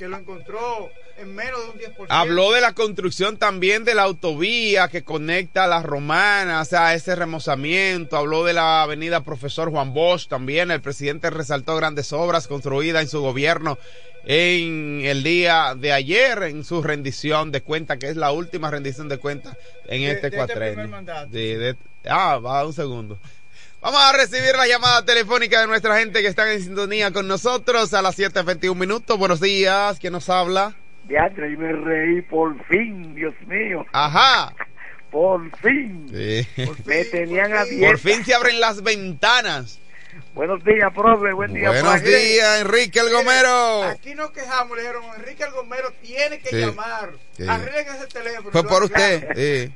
que 0.00 0.08
lo 0.08 0.16
encontró 0.16 0.88
en 1.18 1.34
menos 1.34 1.60
de 1.78 1.86
un 1.86 1.94
10%. 1.94 2.06
Habló 2.08 2.52
de 2.52 2.62
la 2.62 2.72
construcción 2.72 3.36
también 3.36 3.84
de 3.84 3.94
la 3.94 4.04
autovía 4.04 4.88
que 4.88 5.04
conecta 5.04 5.64
a 5.64 5.68
la 5.68 5.82
romana, 5.82 6.62
o 6.62 6.64
sea, 6.64 6.94
ese 6.94 7.14
remozamiento. 7.14 8.16
Habló 8.16 8.42
de 8.44 8.54
la 8.54 8.80
avenida 8.82 9.22
Profesor 9.22 9.70
Juan 9.70 9.92
Bosch 9.92 10.26
también. 10.26 10.70
El 10.70 10.80
presidente 10.80 11.28
resaltó 11.28 11.76
grandes 11.76 12.14
obras 12.14 12.48
construidas 12.48 13.02
en 13.02 13.08
su 13.10 13.20
gobierno 13.20 13.76
en 14.24 15.02
el 15.04 15.22
día 15.22 15.74
de 15.76 15.92
ayer, 15.92 16.44
en 16.44 16.64
su 16.64 16.82
rendición 16.82 17.52
de 17.52 17.60
cuenta, 17.60 17.98
que 17.98 18.08
es 18.08 18.16
la 18.16 18.32
última 18.32 18.70
rendición 18.70 19.08
de 19.10 19.18
cuenta 19.18 19.54
en 19.86 20.00
De- 20.00 20.10
este 20.12 20.30
de 20.30 20.36
este 20.36 20.36
cuatrenio. 20.36 21.04
de- 21.28 21.76
ah, 22.08 22.38
va 22.38 22.66
un 22.66 22.72
segundo. 22.72 23.18
Vamos 23.80 24.00
a 24.02 24.12
recibir 24.12 24.54
la 24.56 24.66
llamada 24.66 25.04
telefónica 25.04 25.60
de 25.60 25.66
nuestra 25.66 25.96
gente 25.98 26.20
que 26.20 26.28
están 26.28 26.48
en 26.48 26.60
sintonía 26.62 27.12
con 27.12 27.26
nosotros 27.26 27.94
a 27.94 28.02
las 28.02 28.18
7.21 28.18 28.74
minutos. 28.74 29.18
Buenos 29.18 29.40
días, 29.40 29.98
¿quién 29.98 30.12
nos 30.12 30.28
habla? 30.28 30.74
Teatro, 31.08 31.48
y 31.50 31.56
me 31.56 31.72
reí 31.72 32.20
por 32.22 32.62
fin, 32.66 33.14
Dios 33.14 33.34
mío. 33.46 33.84
Ajá. 33.92 34.54
Por 35.10 35.40
fin. 35.58 36.06
Sí. 36.08 36.46
Me 36.86 37.04
tenían 37.06 37.52
a 37.52 37.62
Por 37.62 37.68
dieta. 37.68 37.98
fin 37.98 38.24
se 38.24 38.32
abren 38.32 38.60
las 38.60 38.80
ventanas. 38.80 39.80
Buenos 40.34 40.62
días, 40.62 40.88
profe. 40.94 41.32
Buen 41.32 41.52
día, 41.52 41.68
Buenos 41.70 42.00
días, 42.04 42.60
Enrique 42.60 43.00
el 43.00 43.10
Gomero. 43.10 43.82
Aquí 43.82 44.14
nos 44.14 44.30
quejamos, 44.30 44.76
le 44.76 44.82
dijeron, 44.84 45.02
Enrique 45.16 45.42
el 45.42 45.50
Gomero 45.50 45.92
tiene 46.00 46.38
que 46.38 46.50
Sí, 46.50 46.56
llamar. 46.60 47.10
sí. 47.36 47.42
Arreglen 47.48 47.86
ese 47.96 48.06
teléfono. 48.06 48.50
Fue 48.52 48.62
por 48.62 48.84
usted. 48.84 49.26
sí. 49.34 49.74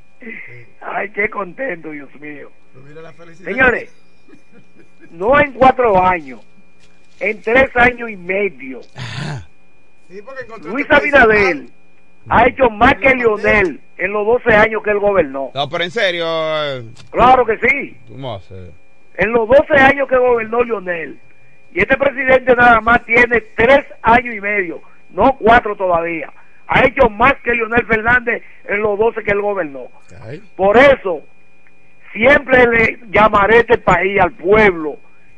Ay, 0.80 1.10
qué 1.10 1.28
contento, 1.28 1.90
Dios 1.90 2.14
mío. 2.20 2.52
Señores, 3.44 3.92
no 5.10 5.38
en 5.40 5.52
cuatro 5.52 6.00
años, 6.02 6.40
en 7.20 7.40
tres 7.42 7.70
años 7.76 8.10
y 8.10 8.16
medio, 8.16 8.80
Sí, 10.08 10.20
Luis 10.64 10.86
mal. 10.88 11.68
ha 12.28 12.46
hecho 12.46 12.70
más 12.70 12.94
que 12.96 13.14
Lionel 13.14 13.80
en 13.96 14.12
los 14.12 14.26
12 14.26 14.54
años 14.54 14.82
que 14.82 14.90
él 14.90 14.98
gobernó. 14.98 15.50
No, 15.54 15.68
pero 15.68 15.84
en 15.84 15.90
serio. 15.90 16.24
eh, 16.28 16.82
Claro 17.10 17.44
que 17.46 17.58
sí. 17.58 17.96
En 19.16 19.32
los 19.32 19.48
12 19.48 19.74
años 19.74 20.08
que 20.08 20.16
gobernó 20.18 20.62
Lionel. 20.62 21.18
Y 21.72 21.80
este 21.80 21.96
presidente 21.96 22.54
nada 22.54 22.80
más 22.80 23.04
tiene 23.04 23.40
tres 23.56 23.84
años 24.02 24.34
y 24.34 24.40
medio, 24.40 24.80
no 25.10 25.36
cuatro 25.38 25.74
todavía. 25.76 26.32
Ha 26.68 26.86
hecho 26.86 27.08
más 27.10 27.34
que 27.42 27.52
Lionel 27.52 27.84
Fernández 27.86 28.42
en 28.66 28.80
los 28.80 28.98
12 28.98 29.22
que 29.22 29.32
él 29.32 29.40
gobernó. 29.40 29.88
Por 30.56 30.76
eso, 30.76 31.22
siempre 32.14 32.66
le 32.66 32.98
llamaré 33.10 33.56
a 33.56 33.60
este 33.60 33.76
país, 33.78 34.18
al 34.20 34.32
pueblo, 34.32 34.96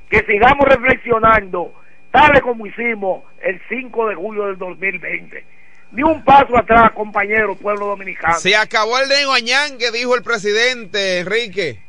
que 0.08 0.18
sigamos 0.20 0.64
reflexionando, 0.68 1.74
tal 2.12 2.36
y 2.36 2.40
como 2.40 2.64
hicimos 2.66 3.24
el 3.42 3.60
5 3.68 4.08
de 4.10 4.14
julio 4.14 4.44
del 4.46 4.58
2020. 4.58 5.44
Ni 5.92 6.02
un 6.02 6.22
paso 6.24 6.56
atrás, 6.56 6.92
compañero, 6.92 7.56
pueblo 7.56 7.86
dominicano. 7.86 8.36
Se 8.38 8.54
acabó 8.54 8.98
el 9.00 9.08
neguañangue, 9.08 9.90
dijo 9.92 10.14
el 10.14 10.22
presidente 10.22 11.20
Enrique. 11.20 11.80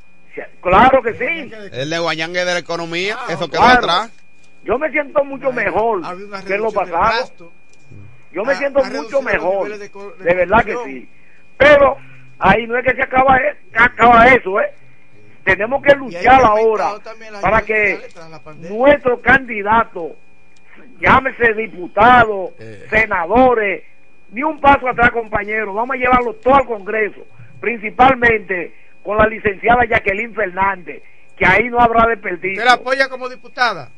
Claro 0.61 1.01
que 1.01 1.13
sí. 1.15 1.51
El 1.73 1.89
neguañangue 1.89 2.39
de 2.45 2.53
la 2.53 2.59
economía, 2.59 3.17
eso 3.29 3.49
quedó 3.49 3.61
Claro. 3.61 3.77
atrás. 3.79 4.11
Yo 4.63 4.77
me 4.77 4.89
siento 4.91 5.23
mucho 5.23 5.51
mejor 5.51 6.01
que 6.45 6.53
en 6.55 6.61
lo 6.61 6.71
pasado. 6.71 7.51
Yo 8.31 8.43
me 8.43 8.53
Ha- 8.53 8.57
siento 8.57 8.83
mucho 8.83 9.21
mejor. 9.21 9.77
de 9.77 9.89
co- 9.89 10.11
de 10.11 10.25
De 10.25 10.33
verdad 10.35 10.63
que 10.63 10.75
sí. 10.85 11.09
Pero 11.57 11.97
ahí 12.39 12.67
no 12.67 12.77
es 12.77 12.85
que 12.85 12.95
se 12.95 13.03
acaba, 13.03 13.37
e- 13.37 13.57
acaba 13.75 14.27
eso, 14.27 14.59
¿eh? 14.59 14.71
Tenemos 15.43 15.81
que 15.81 15.95
luchar 15.95 16.43
ahora 16.43 16.91
para 17.41 17.61
que 17.61 17.99
nuestros 18.69 19.19
candidatos, 19.21 20.11
llámese 20.99 21.53
diputados, 21.53 22.51
Eh. 22.59 22.85
senadores, 22.89 23.83
ni 24.31 24.43
un 24.43 24.59
paso 24.59 24.89
atrás, 24.89 25.11
compañeros. 25.11 25.73
Vamos 25.73 25.95
a 25.95 25.97
llevarlo 25.97 26.33
todo 26.35 26.55
al 26.55 26.65
Congreso, 26.65 27.21
principalmente 27.61 28.73
con 29.03 29.17
la 29.17 29.25
licenciada 29.27 29.85
Jacqueline 29.85 30.33
Fernández, 30.33 31.01
que 31.37 31.45
ahí 31.45 31.69
no 31.69 31.79
habrá 31.79 32.07
desperdicio. 32.07 32.51
¿Usted 32.61 32.65
la 32.65 32.73
apoya 32.73 33.07
como 33.07 33.29
diputada? 33.29 33.89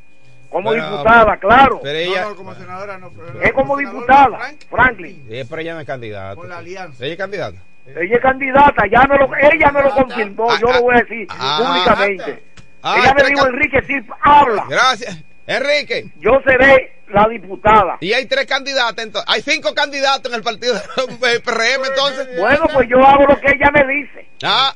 Como 0.51 0.71
Pero- 0.71 0.83
diputada, 0.83 1.37
claro. 1.37 1.79
Pero 1.81 1.97
ella, 1.97 2.21
No, 2.23 2.29
no, 2.31 2.35
como 2.35 2.53
senadora 2.55 2.97
no. 2.97 3.09
pero- 3.11 3.41
Es 3.41 3.53
como 3.53 3.77
diputada, 3.77 4.37
Frank- 4.37 4.65
Franklin. 4.69 5.25
Sí, 5.29 5.41
pero 5.49 5.61
ella 5.61 5.73
no 5.75 5.79
es 5.79 5.87
candidata. 5.87 6.35
Con 6.35 6.49
la 6.49 6.57
alianza. 6.57 7.03
Ella 7.03 7.13
es 7.13 7.17
candidata. 7.19 7.57
Ella 7.95 8.15
es 8.15 8.21
candidata, 8.21 8.83
ya 8.91 9.03
me 9.07 9.17
lo, 9.17 9.29
ella 9.35 9.71
me 9.71 9.81
lo 9.83 9.89
confirmó, 9.91 10.47
yo 10.59 10.71
lo 10.73 10.81
voy 10.81 10.95
a 10.95 10.99
decir 10.99 11.27
ah, 11.31 11.59
públicamente. 11.85 12.43
ah, 12.83 12.95
ella 12.99 13.13
me 13.13 13.23
dijo, 13.23 13.47
Enrique, 13.47 13.81
sí, 13.87 13.93
habla. 14.21 14.65
Gracias. 14.69 15.23
Enrique. 15.47 16.05
Yo 16.19 16.39
seré 16.45 16.99
la 17.09 17.27
diputada. 17.27 17.97
Y 18.01 18.13
hay 18.13 18.27
tres 18.27 18.45
candidatas, 18.45 19.03
entonces. 19.03 19.27
Hay 19.33 19.41
cinco 19.41 19.73
candidatos 19.73 20.31
en 20.31 20.37
el 20.37 20.43
partido 20.43 20.75
del 20.75 21.41
PRM, 21.41 21.85
entonces. 21.87 22.39
Bueno, 22.39 22.65
pues 22.73 22.87
yo 22.87 22.99
hago 23.05 23.25
lo 23.25 23.39
que 23.39 23.47
ella 23.51 23.71
me 23.73 23.83
dice. 23.93 24.27
Ah. 24.43 24.73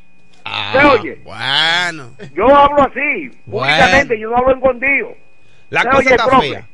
¿Se 0.73 0.79
Ah, 0.79 0.91
oye? 0.99 1.15
Bueno. 1.23 2.11
Yo 2.33 2.47
hablo 2.53 2.81
así, 2.83 3.29
Bueno. 3.45 3.67
públicamente, 3.75 4.19
yo 4.19 4.29
no 4.29 4.37
hablo 4.37 4.55
escondido. 4.55 5.15
La 5.69 5.81
¿Se 5.83 5.87
cosa 5.87 5.99
oye, 5.99 6.09
está 6.09 6.25
profe? 6.25 6.49
fea. 6.49 6.67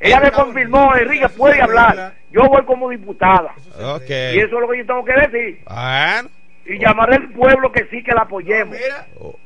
Ella 0.00 0.20
me 0.20 0.30
confirmó, 0.32 0.94
Enrique 0.96 1.28
puede 1.30 1.60
hablar. 1.62 2.14
Yo 2.32 2.42
voy 2.48 2.64
como 2.64 2.88
diputada. 2.90 3.54
Ok. 3.78 4.08
Y 4.08 4.38
eso 4.38 4.46
es 4.46 4.52
lo 4.52 4.68
que 4.68 4.78
yo 4.78 4.86
tengo 4.86 5.04
que 5.04 5.12
decir. 5.12 5.60
Bueno. 5.66 6.28
Y 6.64 6.78
llamaré 6.78 7.16
al 7.16 7.28
pueblo 7.32 7.72
que 7.72 7.86
sí 7.90 8.02
que 8.02 8.12
la 8.12 8.22
apoyemos. 8.22 8.76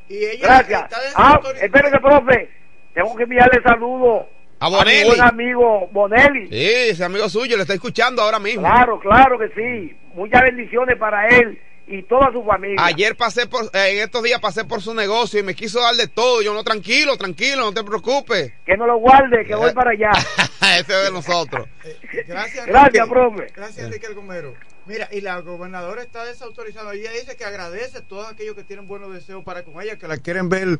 Y 0.08 0.16
ella 0.24 0.38
Gracias. 0.64 0.82
está 0.84 0.96
Ah, 1.16 1.40
profe. 1.40 2.48
Tengo 2.94 3.16
que 3.16 3.22
enviarle 3.24 3.62
saludos 3.62 4.26
A 4.60 4.68
mi 4.70 4.76
Bonelli. 4.76 5.08
buen 5.08 5.20
amigo 5.20 5.88
Bonelli. 5.92 6.48
Sí, 6.48 6.90
ese 6.90 7.04
amigo 7.04 7.28
suyo 7.28 7.56
le 7.56 7.62
está 7.62 7.74
escuchando 7.74 8.22
ahora 8.22 8.38
mismo. 8.38 8.62
Claro, 8.62 8.98
claro 9.00 9.38
que 9.38 9.48
sí. 9.48 9.96
Muchas 10.14 10.42
bendiciones 10.42 10.96
para 10.96 11.26
él 11.28 11.58
y 11.88 12.02
toda 12.02 12.32
su 12.32 12.42
familia. 12.44 12.76
Ayer 12.84 13.16
pasé 13.16 13.46
por, 13.46 13.64
eh, 13.66 13.90
en 13.92 13.98
estos 14.02 14.22
días 14.22 14.40
pasé 14.40 14.64
por 14.64 14.82
su 14.82 14.92
negocio 14.94 15.38
y 15.38 15.42
me 15.42 15.54
quiso 15.54 15.80
dar 15.80 15.94
de 15.94 16.08
todo. 16.08 16.42
Yo 16.42 16.52
no, 16.52 16.64
tranquilo, 16.64 17.16
tranquilo, 17.16 17.62
no 17.62 17.72
te 17.72 17.84
preocupes. 17.84 18.52
Que 18.64 18.76
no 18.76 18.86
lo 18.86 18.96
guarde, 18.98 19.44
que 19.44 19.54
voy 19.54 19.72
para 19.72 19.92
allá. 19.92 20.10
Ese 20.78 20.80
es 20.80 21.04
de 21.04 21.10
nosotros. 21.12 21.68
Gracias, 22.26 22.66
Gracias, 22.66 23.04
Enrique. 23.06 23.06
profe. 23.08 23.46
Gracias, 23.54 23.86
Enrique 23.86 24.06
el 24.06 24.14
Gomero. 24.14 24.54
Mira, 24.86 25.08
y 25.10 25.20
la 25.20 25.40
gobernadora 25.40 26.02
está 26.02 26.24
desautorizada. 26.24 26.94
Ella 26.94 27.10
dice 27.12 27.36
que 27.36 27.44
agradece 27.44 27.98
a 27.98 28.02
todos 28.02 28.28
aquellos 28.30 28.54
que 28.54 28.62
tienen 28.64 28.86
buenos 28.86 29.12
deseos 29.12 29.42
para 29.44 29.62
con 29.64 29.80
ella, 29.82 29.96
que 29.96 30.06
la 30.06 30.16
quieren 30.16 30.48
ver, 30.48 30.78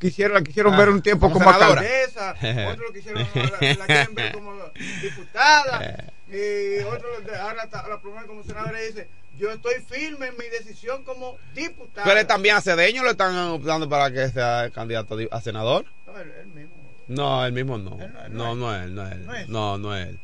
quisieron, 0.00 0.34
la 0.34 0.42
quisieron 0.42 0.72
Ah, 0.74 0.78
ver 0.78 0.88
un 0.88 1.02
tiempo 1.02 1.30
como 1.30 1.44
como, 1.44 1.50
alcaldesa, 1.50 2.32
otros 2.32 2.78
lo 2.88 2.92
quisieron, 2.94 3.26
la, 3.34 3.74
la 3.78 3.86
quieren 3.86 4.14
ver 4.14 4.32
como 4.32 4.54
diputada, 5.02 6.10
Eh. 6.30 6.80
y 6.80 6.82
otros 6.84 7.24
de- 7.26 7.36
ahora 7.36 7.64
está- 7.64 7.86
la 7.88 8.00
primera 8.00 8.26
como 8.26 8.42
senadora 8.42 8.82
y 8.82 8.86
dice, 8.86 9.08
yo 9.38 9.50
estoy 9.50 9.74
firme 9.80 10.26
en 10.28 10.36
mi 10.36 10.46
decisión 10.48 11.04
como 11.04 11.36
diputada. 11.54 12.04
Pero 12.06 12.26
también 12.26 12.56
a 12.56 12.60
Cedeño 12.60 13.02
le 13.04 13.10
están 13.10 13.34
dando 13.64 13.88
para 13.88 14.12
que 14.12 14.28
sea 14.28 14.70
candidato 14.70 15.16
a 15.30 15.40
senador. 15.40 15.86
No, 16.06 16.18
él- 16.20 16.32
él 16.40 16.46
mismo. 16.48 16.72
No, 17.08 17.44
él 17.44 17.52
mismo 17.52 17.78
no. 17.78 17.98
No, 18.30 18.54
no 18.54 18.74
es 18.74 18.82
él, 18.84 18.94
no 18.94 19.06
es 19.06 19.12
él. 19.12 19.26
No, 19.48 19.78
no 19.78 19.96
es 19.96 20.08
él. 20.08 20.18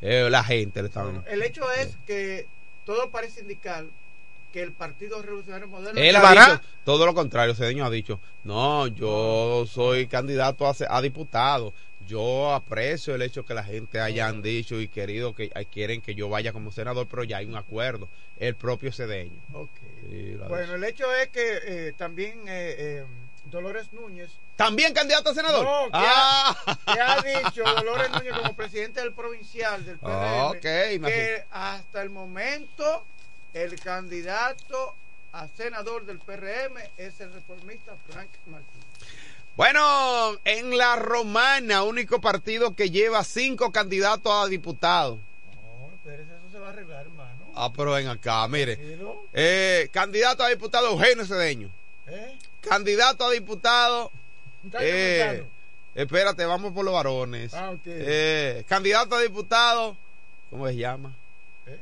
Eh, 0.00 0.28
la 0.30 0.42
gente 0.42 0.82
le 0.82 0.88
están. 0.88 1.22
El 1.28 1.42
hecho 1.42 1.70
es 1.72 1.96
que 2.06 2.46
todo 2.84 3.10
parece 3.10 3.40
indicar 3.42 3.84
que 4.52 4.62
el 4.62 4.72
Partido 4.72 5.22
Revolucionario 5.22 5.68
Moderno 5.68 5.98
Él 6.00 6.16
ha 6.16 6.30
dicho 6.32 6.60
todo 6.84 7.06
lo 7.06 7.14
contrario. 7.14 7.54
Cedeño 7.54 7.84
ha 7.84 7.90
dicho: 7.90 8.20
No, 8.44 8.86
yo 8.88 9.64
soy 9.70 10.06
candidato 10.08 10.66
a, 10.66 10.74
a 10.88 11.00
diputado. 11.00 11.72
Yo 12.12 12.52
aprecio 12.52 13.14
el 13.14 13.22
hecho 13.22 13.46
que 13.46 13.54
la 13.54 13.64
gente 13.64 13.98
hayan 13.98 14.42
dicho 14.42 14.78
y 14.78 14.86
querido 14.88 15.34
que 15.34 15.48
quieren 15.72 16.02
que 16.02 16.14
yo 16.14 16.28
vaya 16.28 16.52
como 16.52 16.70
senador, 16.70 17.06
pero 17.10 17.24
ya 17.24 17.38
hay 17.38 17.46
un 17.46 17.56
acuerdo. 17.56 18.06
El 18.38 18.54
propio 18.54 18.92
Cedeño. 18.92 19.40
Sí, 20.10 20.36
Bueno, 20.46 20.74
el 20.74 20.84
hecho 20.84 21.10
es 21.14 21.28
que 21.28 21.58
eh, 21.64 21.92
también 21.96 22.40
eh, 22.48 22.74
eh, 22.78 23.04
Dolores 23.46 23.94
Núñez. 23.94 24.30
¿También 24.56 24.92
candidato 24.92 25.30
a 25.30 25.34
senador? 25.34 25.64
No, 25.64 25.84
que, 25.86 25.90
Ah. 25.94 26.54
ha, 26.86 26.92
que 26.92 27.00
ha 27.00 27.22
dicho 27.44 27.64
Dolores 27.64 28.10
Núñez 28.10 28.34
como 28.36 28.54
presidente 28.54 29.00
del 29.00 29.14
provincial 29.14 29.82
del 29.86 29.96
PRM 29.96 30.10
Ah, 30.12 30.46
ok, 30.50 30.60
que 30.60 31.44
hasta 31.50 32.02
el 32.02 32.10
momento 32.10 33.06
el 33.54 33.80
candidato 33.80 34.94
a 35.32 35.48
senador 35.48 36.04
del 36.04 36.18
PRM 36.18 36.76
es 36.98 37.18
el 37.20 37.32
reformista 37.32 37.96
Frank 38.10 38.28
Martín. 38.48 38.81
Bueno, 39.56 40.38
en 40.44 40.76
la 40.78 40.96
Romana, 40.96 41.82
único 41.82 42.20
partido 42.20 42.74
que 42.74 42.90
lleva 42.90 43.22
cinco 43.22 43.70
candidatos 43.70 44.32
a 44.32 44.46
diputados. 44.48 45.18
No, 45.54 45.90
pero 46.04 46.22
eso 46.22 46.32
se 46.50 46.58
va 46.58 46.68
a 46.68 46.70
arreglar, 46.70 47.02
hermano. 47.02 47.30
Ah, 47.54 47.70
pero 47.76 47.92
ven 47.92 48.08
acá, 48.08 48.48
mire. 48.48 48.78
Eh, 49.34 49.88
candidato 49.92 50.42
a 50.42 50.48
diputado 50.48 50.88
Eugenio 50.88 51.26
Cedeño. 51.26 51.68
¿Eh? 52.06 52.36
Candidato 52.62 53.26
a 53.26 53.30
diputado. 53.30 54.10
Eh, 54.80 55.44
espérate, 55.94 56.44
vamos 56.46 56.72
por 56.72 56.84
los 56.84 56.94
varones. 56.94 57.52
Ah. 57.52 57.74
Eh, 57.84 58.64
candidato 58.66 59.14
a 59.16 59.20
diputado. 59.20 59.96
¿Cómo 60.48 60.66
se 60.68 60.76
llama? 60.76 61.12
¿Eh? 61.66 61.76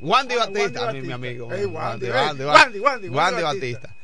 Wandy 0.00 0.34
Ah, 0.34 0.38
Batista, 0.46 0.86
Wandy 0.86 1.00
mi, 1.02 1.06
mi 1.06 1.12
Batista. 1.12 1.14
amigo. 1.14 1.52
Ey, 1.52 1.64
Wandy, 1.66 2.06
ey, 2.06 2.12
Wandy, 2.12 2.44
Wandy, 2.44 2.44
Wandy, 2.44 2.78
Wandy, 2.80 2.80
Wandy 2.80 3.08
Wandy 3.08 3.42
Batista. 3.42 3.94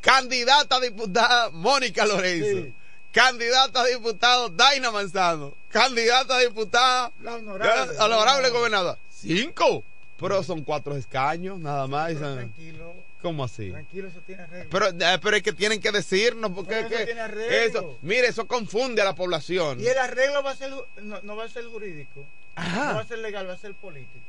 Candidata 0.00 0.76
a 0.76 0.80
diputada 0.80 1.50
Mónica 1.50 2.04
Lorenzo. 2.06 2.64
Sí. 2.66 2.74
Candidata 3.12 3.82
a 3.82 3.86
diputado 3.86 4.48
Daina 4.50 4.90
Manzano. 4.90 5.54
Candidata 5.70 6.36
a 6.36 6.40
diputada 6.40 7.12
La 7.22 7.34
honorable. 7.36 7.94
la 7.96 8.04
honorable 8.04 8.50
gobernadora. 8.50 8.98
Cinco. 9.10 9.82
Pero 10.18 10.42
son 10.42 10.62
cuatro 10.62 10.96
escaños, 10.96 11.58
nada 11.58 11.86
más. 11.86 12.14
Tranquilo, 12.16 12.94
¿Cómo 13.22 13.42
así? 13.44 13.70
tranquilo, 13.70 14.08
eso 14.08 14.20
tiene 14.26 14.42
arreglo. 14.42 14.68
Pero, 14.70 14.88
eh, 14.88 15.18
pero 15.22 15.36
es 15.36 15.42
que 15.42 15.52
tienen 15.52 15.80
que 15.80 15.90
decirnos 15.92 16.50
porque 16.54 16.80
es 16.80 16.86
eso 16.86 16.96
que 16.96 17.04
tiene 17.06 17.20
arreglo. 17.20 17.56
eso, 17.78 17.98
mire, 18.02 18.26
eso 18.28 18.46
confunde 18.46 19.00
a 19.02 19.04
la 19.06 19.14
población. 19.14 19.80
Y 19.80 19.86
el 19.86 19.96
arreglo 19.98 20.42
va 20.42 20.50
a 20.50 20.56
ser, 20.56 20.72
no, 21.02 21.20
no 21.22 21.36
va 21.36 21.44
a 21.44 21.48
ser 21.48 21.64
jurídico, 21.66 22.24
Ajá. 22.54 22.88
no 22.90 22.94
va 22.96 23.00
a 23.00 23.06
ser 23.06 23.18
legal, 23.20 23.48
va 23.48 23.54
a 23.54 23.58
ser 23.58 23.74
político. 23.74 24.20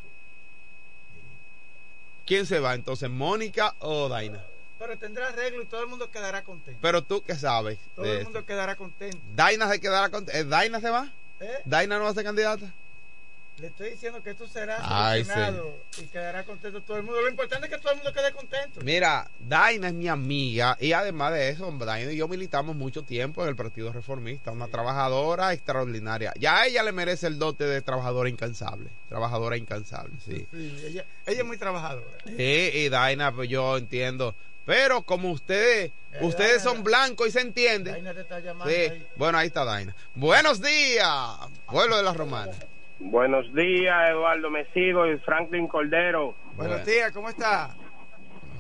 ¿Quién 2.26 2.46
se 2.46 2.60
va 2.60 2.74
entonces, 2.74 3.10
Mónica 3.10 3.76
o 3.80 4.10
Daina? 4.10 4.42
Pero 4.86 5.00
tendrá 5.00 5.30
arreglo 5.30 5.64
y 5.64 5.66
todo 5.66 5.82
el 5.82 5.88
mundo 5.88 6.12
quedará 6.12 6.44
contento. 6.44 6.78
Pero 6.80 7.02
tú 7.02 7.24
qué 7.24 7.34
sabes 7.34 7.80
Todo 7.96 8.06
el 8.06 8.24
mundo 8.24 8.46
quedará 8.46 8.76
contento. 8.76 9.18
Daina 9.36 9.68
se 9.68 9.80
quedará 9.80 10.10
con 10.10 10.26
eh, 10.32 10.44
Daina 10.44 10.80
se 10.80 10.92
va? 10.92 11.12
¿Eh? 11.40 11.60
Daina 11.66 11.98
no 11.98 12.04
va 12.04 12.12
a 12.12 12.14
ser 12.14 12.24
candidata. 12.24 12.72
Le 13.58 13.68
estoy 13.68 13.92
diciendo 13.92 14.22
que 14.22 14.32
esto 14.32 14.48
será 14.48 14.78
Ay, 14.82 15.24
solucionado 15.24 15.78
y 15.98 16.04
quedará 16.08 16.44
contento 16.44 16.82
todo 16.82 16.98
el 16.98 17.04
mundo. 17.04 17.22
Lo 17.22 17.30
importante 17.30 17.66
es 17.66 17.74
que 17.74 17.80
todo 17.80 17.94
el 17.94 17.98
mundo 17.98 18.14
quede 18.14 18.32
contento. 18.34 18.82
Mira, 18.84 19.28
Daina 19.40 19.88
es 19.88 19.94
mi 19.94 20.08
amiga 20.08 20.78
y 20.80 20.92
además 20.92 21.34
de 21.34 21.50
eso, 21.50 21.72
Daina 21.72 22.12
y 22.12 22.18
yo 22.18 22.28
militamos 22.28 22.76
mucho 22.76 23.02
tiempo 23.02 23.42
en 23.42 23.50
el 23.50 23.56
Partido 23.56 23.92
Reformista, 23.92 24.52
una 24.52 24.68
trabajadora 24.68 25.52
extraordinaria. 25.54 26.32
Ya 26.38 26.60
a 26.60 26.68
ella 26.68 26.84
le 26.84 26.92
merece 26.92 27.26
el 27.26 27.40
dote 27.40 27.64
de 27.64 27.82
trabajadora 27.82 28.30
incansable, 28.30 28.90
trabajadora 29.10 29.58
incansable, 29.58 30.14
sí. 30.24 30.46
Sí, 30.52 30.84
ella, 30.86 31.06
ella 31.26 31.40
es 31.40 31.46
muy 31.46 31.58
trabajadora. 31.58 32.06
Sí, 32.26 32.70
y 32.74 32.90
Daina, 32.90 33.34
pues 33.34 33.50
yo 33.50 33.78
entiendo. 33.78 34.36
Pero 34.66 35.02
como 35.04 35.32
ustedes, 35.32 35.92
Eh, 36.14 36.20
ustedes 36.22 36.64
Daina, 36.64 36.76
son 36.78 36.84
blancos 36.84 37.28
y 37.28 37.32
se 37.32 37.42
entiende. 37.42 37.92
Daina 37.92 38.14
te 38.14 38.22
está 38.22 38.40
llamando 38.40 38.74
Sí, 38.74 38.80
ahí. 38.82 39.08
bueno, 39.16 39.38
ahí 39.38 39.48
está 39.48 39.66
Daina. 39.66 39.94
Buenos 40.16 40.62
días, 40.62 41.10
pueblo 41.72 41.98
de 41.98 42.04
la 42.04 42.14
Romana. 42.14 42.52
Buenos 43.00 43.54
días, 43.54 44.10
Eduardo 44.10 44.50
Mesigo 44.50 45.06
y 45.08 45.18
Franklin 45.20 45.68
Cordero. 45.68 46.34
Buenos 46.56 46.86
días, 46.86 47.12
¿cómo 47.12 47.30
está? 47.30 47.76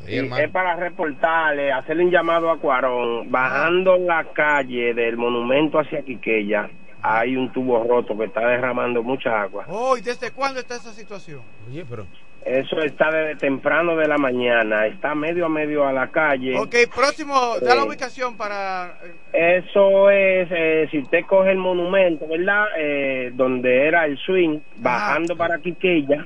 Sí, 0.05 0.17
es 0.17 0.51
para 0.51 0.75
reportarle, 0.75 1.71
hacerle 1.71 2.03
un 2.03 2.11
llamado 2.11 2.51
a 2.51 2.59
Cuarón. 2.59 3.31
Bajando 3.31 3.97
la 3.97 4.23
calle 4.33 4.93
del 4.93 5.17
monumento 5.17 5.79
hacia 5.79 6.03
Quiqueya, 6.03 6.69
hay 7.01 7.35
un 7.35 7.51
tubo 7.51 7.83
roto 7.83 8.15
que 8.17 8.25
está 8.25 8.41
derramando 8.47 9.01
mucha 9.01 9.41
agua. 9.41 9.65
Oh, 9.67 9.97
¿y 9.97 10.01
desde 10.01 10.29
cuándo 10.31 10.59
está 10.59 10.75
esa 10.75 10.93
situación? 10.93 11.41
Oye, 11.67 11.83
pero 11.89 12.05
Eso 12.45 12.79
está 12.81 13.10
desde 13.10 13.38
temprano 13.38 13.95
de 13.95 14.08
la 14.08 14.19
mañana, 14.19 14.86
está 14.86 15.15
medio 15.15 15.47
a 15.47 15.49
medio 15.49 15.84
a 15.88 15.91
la 15.91 16.12
calle. 16.12 16.55
Ok, 16.60 16.75
próximo, 16.93 17.55
da 17.60 17.73
la 17.73 17.81
Sí. 17.81 17.88
ubicación 17.88 18.38
para... 18.38 18.99
eh, 19.34 19.63
Eso 19.65 20.12
es, 20.12 20.47
eh, 20.51 20.88
si 20.91 20.99
usted 20.99 21.25
coge 21.25 21.49
el 21.51 21.58
monumento, 21.58 22.27
¿verdad? 22.27 22.65
Eh, 22.77 23.31
donde 23.34 23.88
era 23.88 24.05
el 24.05 24.15
swing, 24.19 24.60
bajando 24.77 25.36
para 25.36 25.58
Quiqueya, 25.58 26.23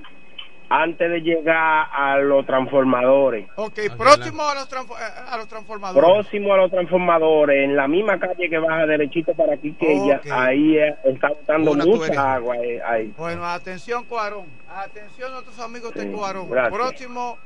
antes 0.70 1.10
de 1.10 1.20
llegar 1.22 1.88
a 1.92 2.18
los 2.20 2.46
transformadores. 2.46 3.48
Ok, 3.56 3.80
próximo 3.98 4.44
a 4.44 4.54
los, 4.56 4.70
transfo- 4.70 4.98
eh, 5.00 5.14
a 5.30 5.38
los 5.38 5.48
transformadores. 5.48 6.04
Próximo 6.08 6.54
a 6.54 6.58
los 6.58 6.70
transformadores, 6.72 7.64
en 7.66 7.76
la 7.76 7.88
misma 7.88 8.20
calle 8.20 8.50
que 8.50 8.58
baja 8.60 8.86
derechito 8.86 9.34
para 9.34 9.58
Quiqueya, 9.58 10.18
Ok. 10.18 10.28
ahí 10.32 10.78
eh, 10.78 10.96
está 11.06 11.30
botando 11.30 11.72
Una 11.72 11.86
mucha 11.86 11.98
tubería. 11.98 12.34
agua. 12.34 12.58
eh, 12.58 12.82
ahí. 12.86 13.14
Bueno, 13.18 13.46
atención, 13.46 14.04
Cuarón. 14.06 14.46
Atención, 14.74 15.32
nuestros 15.34 15.60
amigos 15.60 15.94
de 15.94 16.04
Sí, 16.04 16.12
Cuarón. 16.12 16.50
gracias. 16.50 16.74
Próximo, 16.74 17.38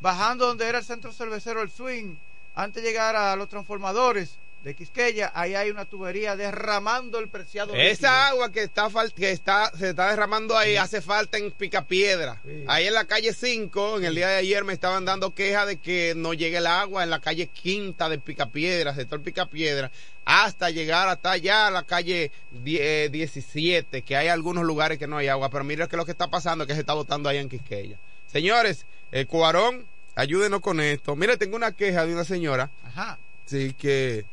bajando 0.00 0.46
donde 0.46 0.68
era 0.68 0.78
el 0.78 0.84
centro 0.84 1.10
cervecero 1.12 1.62
El 1.62 1.70
Swing, 1.70 2.14
antes 2.54 2.82
de 2.82 2.88
llegar 2.90 3.16
a 3.16 3.34
los 3.34 3.48
transformadores, 3.48 4.38
de 4.62 4.74
Quisqueya, 4.76 5.32
ahí 5.34 5.54
hay 5.56 5.70
una 5.70 5.84
tubería 5.86 6.36
derramando 6.36 7.18
el 7.18 7.28
preciado. 7.28 7.72
líquido. 7.72 7.90
Esa 7.90 8.28
agua 8.28 8.52
que 8.52 8.62
está 8.62 8.88
que 9.14 9.30
está 9.32 9.72
se 9.76 9.90
está 9.90 10.10
derramando 10.10 10.56
ahí 10.56 10.76
hace 10.76 11.00
falta 11.00 11.36
en 11.38 11.50
Picapiedra. 11.50 12.40
Ahí 12.68 12.86
en 12.86 12.94
la 12.94 13.04
calle 13.06 13.32
5, 13.32 13.98
en 13.98 14.04
el 14.04 14.14
día 14.14 14.28
de 14.28 14.36
ayer 14.36 14.62
me 14.64 14.72
estaban 14.72 15.04
dando 15.04 15.34
queja 15.34 15.66
de 15.66 15.78
que 15.78 16.14
no 16.16 16.32
llegue 16.32 16.58
el 16.58 16.66
agua 16.68 17.02
en 17.02 17.10
la 17.10 17.18
calle 17.20 17.48
quinta 17.48 18.08
de 18.08 18.18
Picapiedra, 18.18 18.94
sector 18.94 19.20
Picapiedra, 19.20 19.90
hasta 20.24 20.70
llegar 20.70 21.08
hasta 21.08 21.32
allá 21.32 21.66
a 21.66 21.70
la 21.72 21.82
calle 21.82 22.30
die- 22.52 22.78
eh, 23.06 23.08
17, 23.10 24.02
que 24.02 24.16
hay 24.16 24.28
algunos 24.28 24.62
lugares 24.64 24.96
que 24.98 25.08
no 25.08 25.16
hay 25.16 25.26
agua, 25.26 25.50
pero 25.50 25.64
mira 25.64 25.88
que 25.88 25.96
lo 25.96 26.04
que 26.04 26.12
está 26.12 26.28
pasando 26.28 26.66
que 26.68 26.74
se 26.74 26.80
está 26.80 26.94
botando 26.94 27.28
allá 27.28 27.40
en 27.40 27.48
Quisqueya. 27.48 27.96
Señores, 28.30 28.86
el 29.10 29.26
Cuarón, 29.26 29.86
ayúdenos 30.14 30.60
con 30.60 30.80
esto. 30.80 31.16
Mire, 31.16 31.36
tengo 31.36 31.56
una 31.56 31.72
queja 31.72 32.06
de 32.06 32.12
una 32.14 32.24
señora. 32.24 32.70
Ajá. 32.86 33.18
Sí, 33.44 33.74
que 33.76 34.24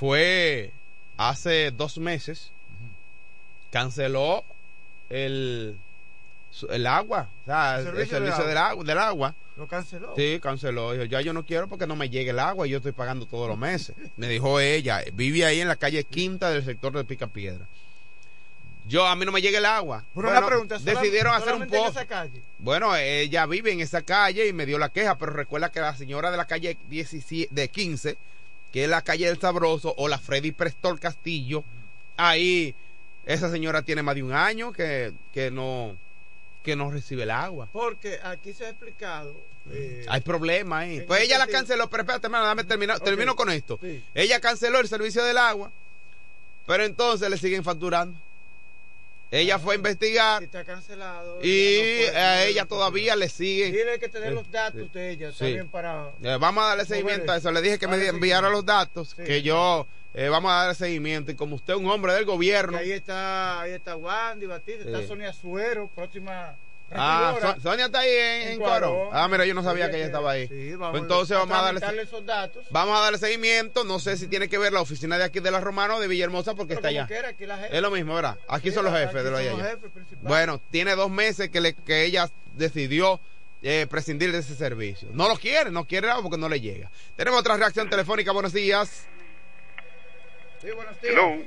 fue 0.00 0.72
hace 1.18 1.70
dos 1.72 1.98
meses, 1.98 2.50
canceló 3.70 4.42
el, 5.10 5.76
el 6.70 6.86
agua, 6.86 7.28
o 7.42 7.44
sea, 7.44 7.78
el, 7.80 7.84
servicio 7.84 8.16
servicio, 8.16 8.38
del 8.38 8.48
del, 8.48 8.56
agua, 8.56 8.84
del 8.84 8.98
agua. 8.98 9.34
Lo 9.58 9.66
canceló. 9.68 10.14
Sí, 10.16 10.40
canceló. 10.42 10.92
Dijo, 10.92 11.04
ya 11.04 11.20
yo 11.20 11.34
no 11.34 11.44
quiero 11.44 11.68
porque 11.68 11.86
no 11.86 11.96
me 11.96 12.08
llegue 12.08 12.30
el 12.30 12.38
agua 12.38 12.66
y 12.66 12.70
yo 12.70 12.78
estoy 12.78 12.92
pagando 12.92 13.26
todos 13.26 13.46
los 13.46 13.58
meses. 13.58 13.94
Me 14.16 14.26
dijo 14.26 14.58
ella, 14.58 15.02
vive 15.12 15.44
ahí 15.44 15.60
en 15.60 15.68
la 15.68 15.76
calle 15.76 16.02
quinta 16.04 16.48
del 16.48 16.64
sector 16.64 16.94
de 16.94 17.04
Picapiedra. 17.04 17.66
Yo, 18.88 19.06
a 19.06 19.14
mí 19.16 19.26
no 19.26 19.32
me 19.32 19.42
llega 19.42 19.58
el 19.58 19.66
agua. 19.66 20.02
Pero 20.14 20.30
Bueno, 20.30 20.46
pregunta, 20.46 20.78
¿solam- 20.78 20.84
decidieron 20.98 21.34
hacer 21.34 21.54
un 21.56 21.66
pozo. 21.66 21.90
esa 21.90 22.06
calle? 22.06 22.40
Bueno, 22.58 22.96
ella 22.96 23.44
vive 23.44 23.70
en 23.70 23.80
esa 23.80 24.00
calle 24.00 24.48
y 24.48 24.54
me 24.54 24.64
dio 24.64 24.78
la 24.78 24.88
queja, 24.88 25.18
pero 25.18 25.32
recuerda 25.34 25.70
que 25.70 25.80
la 25.80 25.94
señora 25.94 26.30
de 26.30 26.38
la 26.38 26.46
calle 26.46 26.78
17, 26.88 27.54
de 27.54 27.68
15, 27.68 28.16
que 28.72 28.84
es 28.84 28.90
la 28.90 29.02
calle 29.02 29.26
del 29.26 29.40
Sabroso, 29.40 29.94
o 29.96 30.08
la 30.08 30.18
Freddy 30.18 30.52
Prestor 30.52 30.98
Castillo, 31.00 31.64
ahí 32.16 32.74
esa 33.26 33.50
señora 33.50 33.82
tiene 33.82 34.02
más 34.02 34.14
de 34.14 34.22
un 34.22 34.32
año 34.32 34.72
que, 34.72 35.12
que 35.32 35.50
no 35.50 35.96
que 36.62 36.76
no 36.76 36.90
recibe 36.90 37.22
el 37.22 37.30
agua. 37.30 37.68
Porque 37.72 38.18
aquí 38.22 38.52
se 38.52 38.66
ha 38.66 38.68
explicado. 38.68 39.34
eh, 39.72 40.04
Hay 40.08 40.20
problemas 40.20 40.82
ahí. 40.82 41.00
Pues 41.00 41.20
ese 41.20 41.28
ella 41.28 41.38
la 41.38 41.46
canceló, 41.46 41.88
pero 41.88 42.02
espérate, 42.02 42.26
hermano, 42.26 42.44
dame 42.44 42.64
terminar, 42.64 43.00
termino 43.00 43.34
con 43.34 43.48
esto. 43.50 43.78
sí. 43.80 44.02
Ella 44.14 44.40
canceló 44.40 44.78
el 44.78 44.86
servicio 44.88 45.24
del 45.24 45.38
agua, 45.38 45.70
pero 46.66 46.84
entonces 46.84 47.30
le 47.30 47.38
siguen 47.38 47.64
facturando. 47.64 48.14
Ella 49.30 49.58
fue 49.60 49.74
a 49.74 49.76
investigar 49.76 50.42
está 50.42 50.64
cancelado. 50.64 51.38
y 51.42 51.76
ya 51.76 52.06
no 52.06 52.10
puede, 52.12 52.18
a 52.18 52.44
ella 52.46 52.64
todavía 52.64 53.14
le 53.16 53.28
siguen. 53.28 53.72
Tiene 53.72 53.98
que 53.98 54.08
tener 54.08 54.32
los 54.32 54.50
datos 54.50 54.82
sí, 54.82 54.90
de 54.92 55.10
ella 55.10 55.30
sí. 55.32 55.38
también 55.38 55.68
para. 55.68 56.10
Eh, 56.22 56.36
vamos 56.40 56.64
a 56.64 56.68
darle 56.68 56.84
seguimiento 56.84 57.30
a 57.30 57.36
eso. 57.36 57.52
Le 57.52 57.62
dije 57.62 57.78
que 57.78 57.86
me 57.86 58.04
enviara 58.06 58.50
los 58.50 58.64
datos, 58.66 59.14
Sí. 59.16 59.22
que 59.22 59.42
yo 59.42 59.86
eh, 60.14 60.28
vamos 60.28 60.50
a 60.50 60.54
darle 60.56 60.74
seguimiento. 60.74 61.30
Y 61.30 61.36
como 61.36 61.54
usted 61.54 61.74
es 61.74 61.78
un 61.78 61.88
hombre 61.88 62.12
del 62.14 62.22
Y 62.22 62.26
gobierno, 62.26 62.76
ahí 62.78 62.90
está, 62.90 63.60
ahí 63.60 63.72
está 63.72 63.94
Wandy 63.96 64.46
Batista, 64.46 64.84
está. 64.84 65.06
Sonia 65.06 65.32
Suero, 65.32 65.88
próxima. 65.94 66.56
Ah. 66.92 67.36
So- 67.40 67.60
Sonia 67.60 67.86
está 67.86 68.00
ahí 68.00 68.10
en, 68.10 68.48
en 68.52 68.58
Cuarón. 68.58 68.90
Cuarón. 68.94 69.08
Ah, 69.12 69.28
mira, 69.28 69.44
yo 69.46 69.54
no 69.54 69.62
sabía 69.62 69.90
que 69.90 69.96
ella 69.96 70.06
estaba 70.06 70.32
ahí. 70.32 70.48
sí, 70.48 70.54
Pues 70.70 70.78
vamos 70.78 71.00
entonces 71.00 71.36
a 71.36 71.40
vamos 71.40 71.56
a 71.56 71.80
darle, 71.80 72.02
esos 72.02 72.26
datos. 72.26 72.64
vamos 72.70 72.98
a 72.98 73.00
darle 73.02 73.18
seguimiento. 73.18 73.84
No 73.84 73.98
sé 74.00 74.16
si 74.16 74.26
tiene 74.26 74.48
que 74.48 74.58
ver 74.58 74.72
la 74.72 74.80
oficina 74.80 75.16
de 75.16 75.24
aquí 75.24 75.38
de 75.40 75.50
la 75.52 75.60
Romana 75.60 75.94
o 75.94 76.00
de 76.00 76.08
Villahermosa 76.08 76.54
porque 76.54 76.74
Pero 76.74 76.78
está 76.78 76.88
allá. 76.88 77.06
quiera, 77.06 77.28
aquí 77.28 77.46
la 77.46 77.58
gente- 77.58 77.76
Es 77.76 77.80
lo 77.82 77.90
mismo, 77.92 78.14
¿verdad? 78.14 78.38
Aquí 78.48 78.70
Sí, 78.70 78.74
son 78.74 78.84
los 78.86 78.92
jefes 78.94 79.22
de 79.22 79.30
lo 79.30 79.36
allá. 79.36 79.54
jefes. 79.56 79.90
Bueno, 80.22 80.60
tiene 80.70 80.96
dos 80.96 81.10
meses 81.10 81.48
que, 81.50 81.60
le, 81.60 81.74
que 81.74 82.04
ella 82.04 82.28
decidió 82.54 83.20
eh, 83.62 83.86
prescindir 83.88 84.32
de 84.32 84.38
ese 84.38 84.54
servicio. 84.56 85.08
No 85.12 85.28
lo 85.28 85.36
quiere, 85.36 85.70
no 85.70 85.84
quiere 85.84 86.08
algo 86.10 86.22
porque 86.24 86.38
no 86.38 86.48
le 86.48 86.60
llega. 86.60 86.90
Tenemos 87.14 87.38
otra 87.40 87.56
reacción 87.56 87.88
telefónica. 87.90 88.32
Buenos 88.32 88.52
días. 88.52 89.06
Sí, 90.60 90.70
buenos 90.74 91.00
días. 91.00 91.14
Hello. 91.14 91.42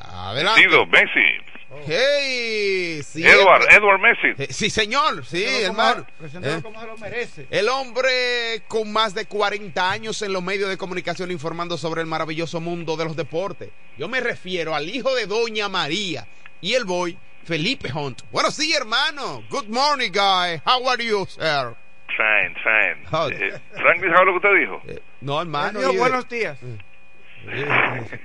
Adelante. 0.00 0.66
Messi. 0.90 1.55
Hey, 1.86 3.02
sí, 3.02 3.26
Edward, 3.26 3.62
eh, 3.62 3.76
Edward 3.76 4.00
Messi. 4.00 4.42
eh, 4.42 4.46
sí, 4.52 4.70
señor, 4.70 5.24
sí, 5.26 5.44
hermano. 5.44 6.06
Eh, 6.42 6.60
como 6.62 6.80
se 6.80 6.86
lo 6.86 6.96
merece. 6.96 7.46
El 7.50 7.68
hombre 7.68 8.62
con 8.68 8.92
más 8.92 9.14
de 9.14 9.26
40 9.26 9.90
años 9.90 10.22
en 10.22 10.32
los 10.32 10.42
medios 10.42 10.68
de 10.68 10.76
comunicación 10.76 11.30
informando 11.30 11.76
sobre 11.76 12.00
el 12.02 12.06
maravilloso 12.06 12.60
mundo 12.60 12.96
de 12.96 13.04
los 13.04 13.16
deportes. 13.16 13.70
Yo 13.98 14.08
me 14.08 14.20
refiero 14.20 14.74
al 14.74 14.88
hijo 14.88 15.14
de 15.14 15.26
Doña 15.26 15.68
María 15.68 16.26
y 16.60 16.74
el 16.74 16.84
boy 16.84 17.18
Felipe 17.44 17.92
Hunt. 17.92 18.22
Bueno, 18.30 18.50
sí, 18.50 18.72
hermano. 18.72 19.42
Good 19.50 19.66
morning, 19.68 20.10
guy. 20.12 20.60
How 20.64 20.88
are 20.88 21.04
you, 21.04 21.26
sir? 21.26 21.74
Fine, 22.16 22.54
fine. 22.62 23.06
How- 23.10 23.28
Eh, 23.30 23.60
Franklin, 23.74 24.12
¿sabe 24.14 24.24
lo 24.26 24.32
que 24.40 24.46
usted 24.48 24.60
dijo? 24.60 24.82
No, 25.20 25.40
hermano. 25.40 25.80
Buenos 25.94 26.28
días. 26.28 26.58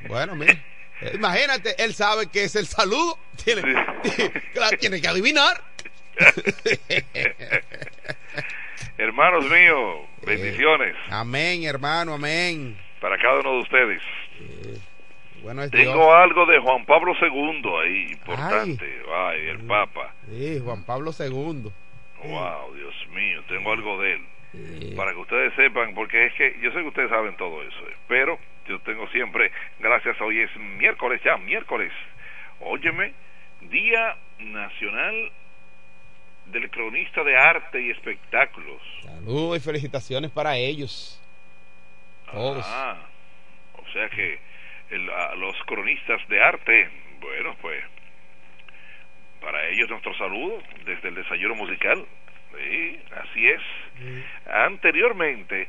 Bueno, 0.08 0.36
mira. 0.36 0.54
Eh, 1.02 1.12
Imagínate, 1.16 1.76
él 1.84 1.94
sabe 1.94 2.28
que 2.30 2.44
es 2.44 2.56
el 2.56 2.66
saludo. 2.68 3.18
Tiene, 3.44 3.62
claro, 4.54 4.78
tiene 4.78 5.02
que 5.02 5.08
adivinar. 5.08 5.62
Hermanos 8.98 9.50
míos, 9.50 10.02
bendiciones 10.26 10.96
Amén, 11.10 11.64
hermano, 11.64 12.14
amén. 12.14 12.78
para 13.00 13.18
cada 13.18 13.40
uno 13.40 13.54
de 13.54 13.60
ustedes. 13.62 14.02
Bueno, 15.42 15.64
es 15.64 15.72
Tengo 15.72 16.14
algo 16.14 16.46
de 16.46 16.60
Juan 16.60 16.86
Pablo 16.86 17.14
II 17.20 17.64
ahí, 17.84 18.12
importante. 18.12 19.02
Ay, 19.12 19.48
el 19.48 19.60
Papa. 19.66 20.14
Sí, 20.30 20.60
Juan 20.64 20.84
Pablo 20.84 21.12
II. 21.18 21.72
Wow, 22.24 22.76
Dios 22.76 22.94
mío, 23.12 23.42
tengo 23.48 23.72
algo 23.72 24.00
de 24.02 24.14
él. 24.14 24.96
Para 24.96 25.14
que 25.14 25.20
ustedes 25.20 25.54
sepan, 25.56 25.96
porque 25.96 26.28
es 26.28 26.34
que 26.34 26.60
yo 26.62 26.72
sé 26.72 26.82
que 26.82 26.88
ustedes 26.88 27.10
saben 27.10 27.36
todo 27.38 27.64
eso, 27.64 27.80
eh, 27.88 27.96
pero 28.08 28.38
yo 28.67 28.80
tengo 28.80 29.08
siempre, 29.10 29.52
gracias, 29.80 30.19
hoy 30.21 30.39
es 30.39 30.56
miércoles 30.58 31.21
ya, 31.24 31.38
miércoles. 31.38 31.91
Óyeme, 32.60 33.13
Día 33.62 34.15
Nacional 34.39 35.32
del 36.47 36.69
Cronista 36.69 37.24
de 37.24 37.38
Arte 37.38 37.82
y 37.82 37.89
Espectáculos. 37.91 38.82
Saludos 39.04 39.58
y 39.58 39.60
felicitaciones 39.62 40.32
para 40.32 40.56
ellos. 40.58 41.21
Todos. 42.32 42.65
Ah, 42.67 42.97
o 43.74 43.91
sea 43.91 44.10
que 44.10 44.39
el- 44.89 45.10
a 45.10 45.36
los 45.36 45.56
cronistas 45.65 46.26
de 46.28 46.41
arte, 46.41 46.89
bueno, 47.19 47.56
pues 47.62 47.84
para 49.41 49.67
ellos 49.69 49.89
nuestro 49.89 50.13
saludo 50.17 50.62
desde 50.86 51.10
el 51.10 51.15
desayuno 51.15 51.56
musical. 51.56 52.06
Sí, 52.58 53.00
así 53.15 53.47
es. 53.50 53.62
Anteriormente, 54.47 55.67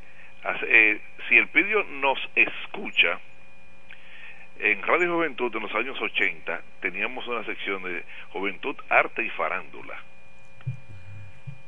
eh, 0.66 1.00
si 1.28 1.36
el 1.36 1.48
pidio 1.48 1.82
nos 1.84 2.18
escucha, 2.34 3.20
en 4.58 4.82
Radio 4.82 5.14
Juventud 5.14 5.54
en 5.56 5.62
los 5.62 5.74
años 5.74 6.00
80 6.00 6.60
teníamos 6.80 7.26
una 7.26 7.44
sección 7.44 7.82
de 7.82 8.04
Juventud, 8.32 8.76
Arte 8.88 9.24
y 9.24 9.30
Farándula. 9.30 10.00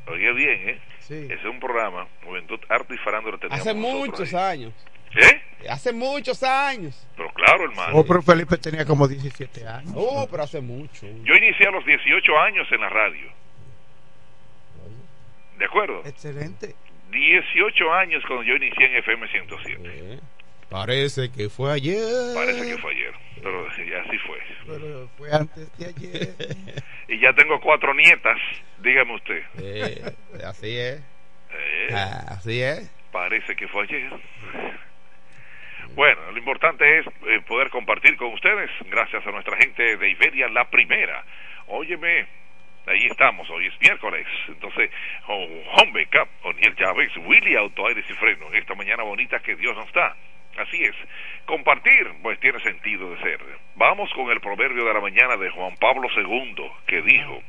Oye 0.06 0.32
bien, 0.32 0.68
¿eh? 0.68 0.80
Sí. 0.98 1.14
Ese 1.14 1.34
es 1.34 1.44
un 1.44 1.58
programa, 1.60 2.06
Juventud, 2.24 2.60
Arte 2.68 2.94
y 2.94 2.98
Farándula. 2.98 3.38
teníamos 3.38 3.60
Hace 3.66 3.74
muchos 3.74 4.34
ahí. 4.34 4.60
años. 4.64 4.86
¿Eh? 5.16 5.42
Hace 5.70 5.92
muchos 5.92 6.42
años. 6.42 7.06
Pero 7.16 7.30
claro, 7.32 7.64
hermano. 7.64 7.96
Oh, 7.98 8.04
pero 8.04 8.20
Felipe 8.20 8.58
tenía 8.58 8.84
como 8.84 9.06
17 9.08 9.66
años. 9.66 9.92
Oh, 9.94 10.26
pero 10.30 10.42
hace 10.42 10.60
mucho. 10.60 11.06
Yo 11.22 11.34
inicié 11.34 11.66
a 11.68 11.70
los 11.70 11.84
18 11.86 12.38
años 12.40 12.66
en 12.70 12.80
la 12.80 12.88
radio. 12.88 13.28
¿De 15.58 15.64
acuerdo? 15.64 16.02
Excelente. 16.04 16.74
18 17.14 17.92
años 17.94 18.22
cuando 18.26 18.42
yo 18.44 18.56
inicié 18.56 18.86
en 18.86 18.96
FM 18.96 19.28
107. 19.28 20.18
Parece 20.68 21.30
que 21.30 21.48
fue 21.48 21.72
ayer. 21.72 22.34
Parece 22.34 22.66
que 22.66 22.78
fue 22.78 22.92
ayer, 22.92 23.14
pero 23.42 23.66
sí, 23.76 23.82
así 23.94 24.18
fue. 24.18 24.38
Pero 24.66 25.08
fue 25.16 25.32
antes 25.32 25.78
de 25.78 25.86
ayer. 25.86 26.34
Y 27.08 27.20
ya 27.20 27.32
tengo 27.34 27.60
cuatro 27.60 27.92
nietas, 27.94 28.38
dígame 28.78 29.14
usted. 29.14 29.42
Eh, 29.58 30.02
así 30.44 30.76
es. 30.78 31.00
Eh, 31.52 31.88
Ah, 31.92 32.24
así 32.38 32.60
es. 32.62 32.90
parece 33.12 33.54
que 33.54 33.68
fue 33.68 33.84
ayer. 33.84 34.10
Bueno, 35.94 36.32
lo 36.32 36.38
importante 36.38 36.98
es 36.98 37.06
eh, 37.06 37.40
poder 37.46 37.68
compartir 37.70 38.16
con 38.16 38.32
ustedes, 38.32 38.70
gracias 38.90 39.24
a 39.26 39.30
nuestra 39.30 39.56
gente 39.58 39.96
de 39.96 40.08
Iberia, 40.10 40.48
la 40.48 40.68
primera. 40.70 41.24
Óyeme, 41.68 42.26
ahí 42.86 43.06
estamos, 43.06 43.48
hoy 43.50 43.66
es 43.66 43.80
miércoles. 43.80 44.26
Entonces, 44.48 44.90
Home 45.26 46.06
Cup, 46.06 46.28
Oniel 46.42 46.76
Chávez, 46.76 47.10
Willy 47.18 47.56
Auto 47.56 47.86
Aires 47.86 48.04
y 48.08 48.12
Freno, 48.14 48.48
en 48.48 48.56
esta 48.56 48.74
mañana 48.74 49.02
bonita 49.02 49.40
que 49.40 49.56
Dios 49.56 49.76
nos 49.76 49.92
da. 49.92 50.14
Así 50.56 50.84
es. 50.84 50.94
Compartir, 51.46 52.08
pues 52.22 52.38
tiene 52.38 52.60
sentido 52.60 53.10
de 53.10 53.20
ser. 53.22 53.40
Vamos 53.74 54.10
con 54.14 54.30
el 54.30 54.40
proverbio 54.40 54.84
de 54.84 54.94
la 54.94 55.00
mañana 55.00 55.36
de 55.36 55.50
Juan 55.50 55.74
Pablo 55.76 56.08
II, 56.16 56.70
que 56.86 57.02
dijo, 57.02 57.42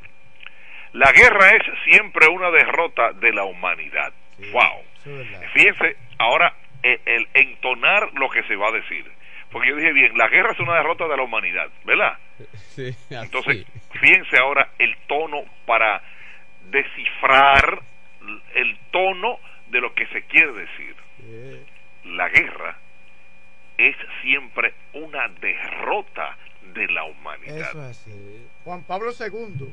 la 0.93 1.11
guerra 1.11 1.49
es 1.49 1.63
siempre 1.91 2.27
una 2.27 2.49
derrota 2.51 3.11
de 3.13 3.31
la 3.33 3.43
humanidad. 3.43 4.13
Wow. 4.51 4.83
Fíjense, 5.53 5.97
ahora 6.17 6.53
eh, 6.81 6.99
el 7.05 7.27
entonar 7.33 8.11
lo 8.13 8.29
que 8.29 8.43
se 8.43 8.55
va 8.55 8.69
a 8.69 8.71
decir. 8.71 9.05
Porque 9.55 9.69
yo 9.69 9.77
dije 9.77 9.93
bien, 9.93 10.17
la 10.17 10.27
guerra 10.27 10.51
es 10.51 10.59
una 10.59 10.75
derrota 10.75 11.07
de 11.07 11.15
la 11.15 11.23
humanidad, 11.23 11.69
¿verdad? 11.85 12.17
Sí. 12.75 12.93
Entonces, 13.09 13.65
fíjense 14.01 14.37
ahora 14.37 14.69
el 14.77 14.93
tono 15.07 15.45
para 15.65 16.03
descifrar 16.69 17.81
el 18.53 18.77
tono 18.91 19.39
de 19.69 19.79
lo 19.79 19.93
que 19.95 20.07
se 20.07 20.23
quiere 20.23 20.51
decir. 20.51 20.93
La 22.03 22.27
guerra 22.27 22.77
es 23.77 23.95
siempre 24.21 24.73
una 24.91 25.29
derrota 25.39 26.37
de 26.73 26.87
la 26.89 27.05
humanidad. 27.05 27.69
Eso 27.69 27.81
es 27.81 27.91
así. 27.91 28.47
Juan 28.65 28.83
Pablo 28.83 29.13
II, 29.17 29.69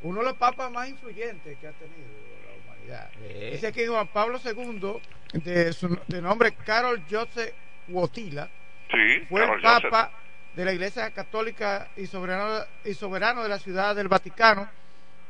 uno 0.00 0.20
de 0.20 0.24
los 0.24 0.34
papas 0.38 0.72
más 0.72 0.88
influyentes 0.88 1.58
que 1.58 1.66
ha 1.66 1.72
tenido 1.72 2.08
la 2.48 2.72
humanidad. 2.72 3.10
Dice 3.52 3.66
aquí 3.66 3.84
Juan 3.84 4.06
Pablo 4.06 4.40
II, 4.42 5.42
de, 5.42 5.74
su, 5.74 6.00
de 6.08 6.22
nombre 6.22 6.52
Carol 6.64 7.02
Joseph 7.10 7.52
Wotila, 7.88 8.48
Sí, 8.92 9.26
fue 9.28 9.40
el 9.42 9.46
Carol 9.48 9.62
Joseph. 9.62 9.90
Papa 9.90 10.12
de 10.54 10.64
la 10.64 10.72
Iglesia 10.72 11.10
Católica 11.12 11.88
y 11.96 12.06
soberano, 12.06 12.64
y 12.84 12.94
soberano 12.94 13.42
de 13.42 13.48
la 13.48 13.58
Ciudad 13.58 13.94
del 13.94 14.08
Vaticano 14.08 14.68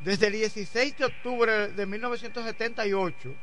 desde 0.00 0.28
el 0.28 0.32
16 0.32 0.96
de 0.96 1.04
octubre 1.04 1.68
de 1.68 1.86
1978 1.86 3.34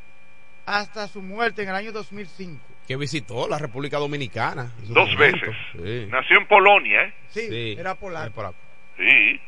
hasta 0.65 1.07
su 1.07 1.21
muerte 1.21 1.63
en 1.63 1.69
el 1.69 1.75
año 1.75 1.91
2005. 1.91 2.59
Que 2.87 2.95
visitó 2.97 3.47
la 3.47 3.57
República 3.57 3.97
Dominicana. 3.97 4.71
Dos 4.87 5.11
momento. 5.13 5.17
veces. 5.17 5.55
Sí. 5.73 6.07
Nació 6.09 6.39
en 6.39 6.47
Polonia, 6.47 7.03
¿eh? 7.03 7.13
Sí, 7.29 7.47
Sí. 7.47 7.75
era 7.77 7.95
polaco. 7.95 8.55
Sí. 8.97 9.39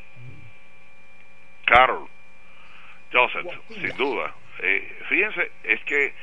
Carol. 1.65 2.07
Joseph, 3.11 3.47
sin 3.69 3.97
duda. 3.97 4.33
Eh, 4.61 4.99
fíjense, 5.09 5.51
es 5.63 5.79
que 5.85 6.05
eh, 6.07 6.13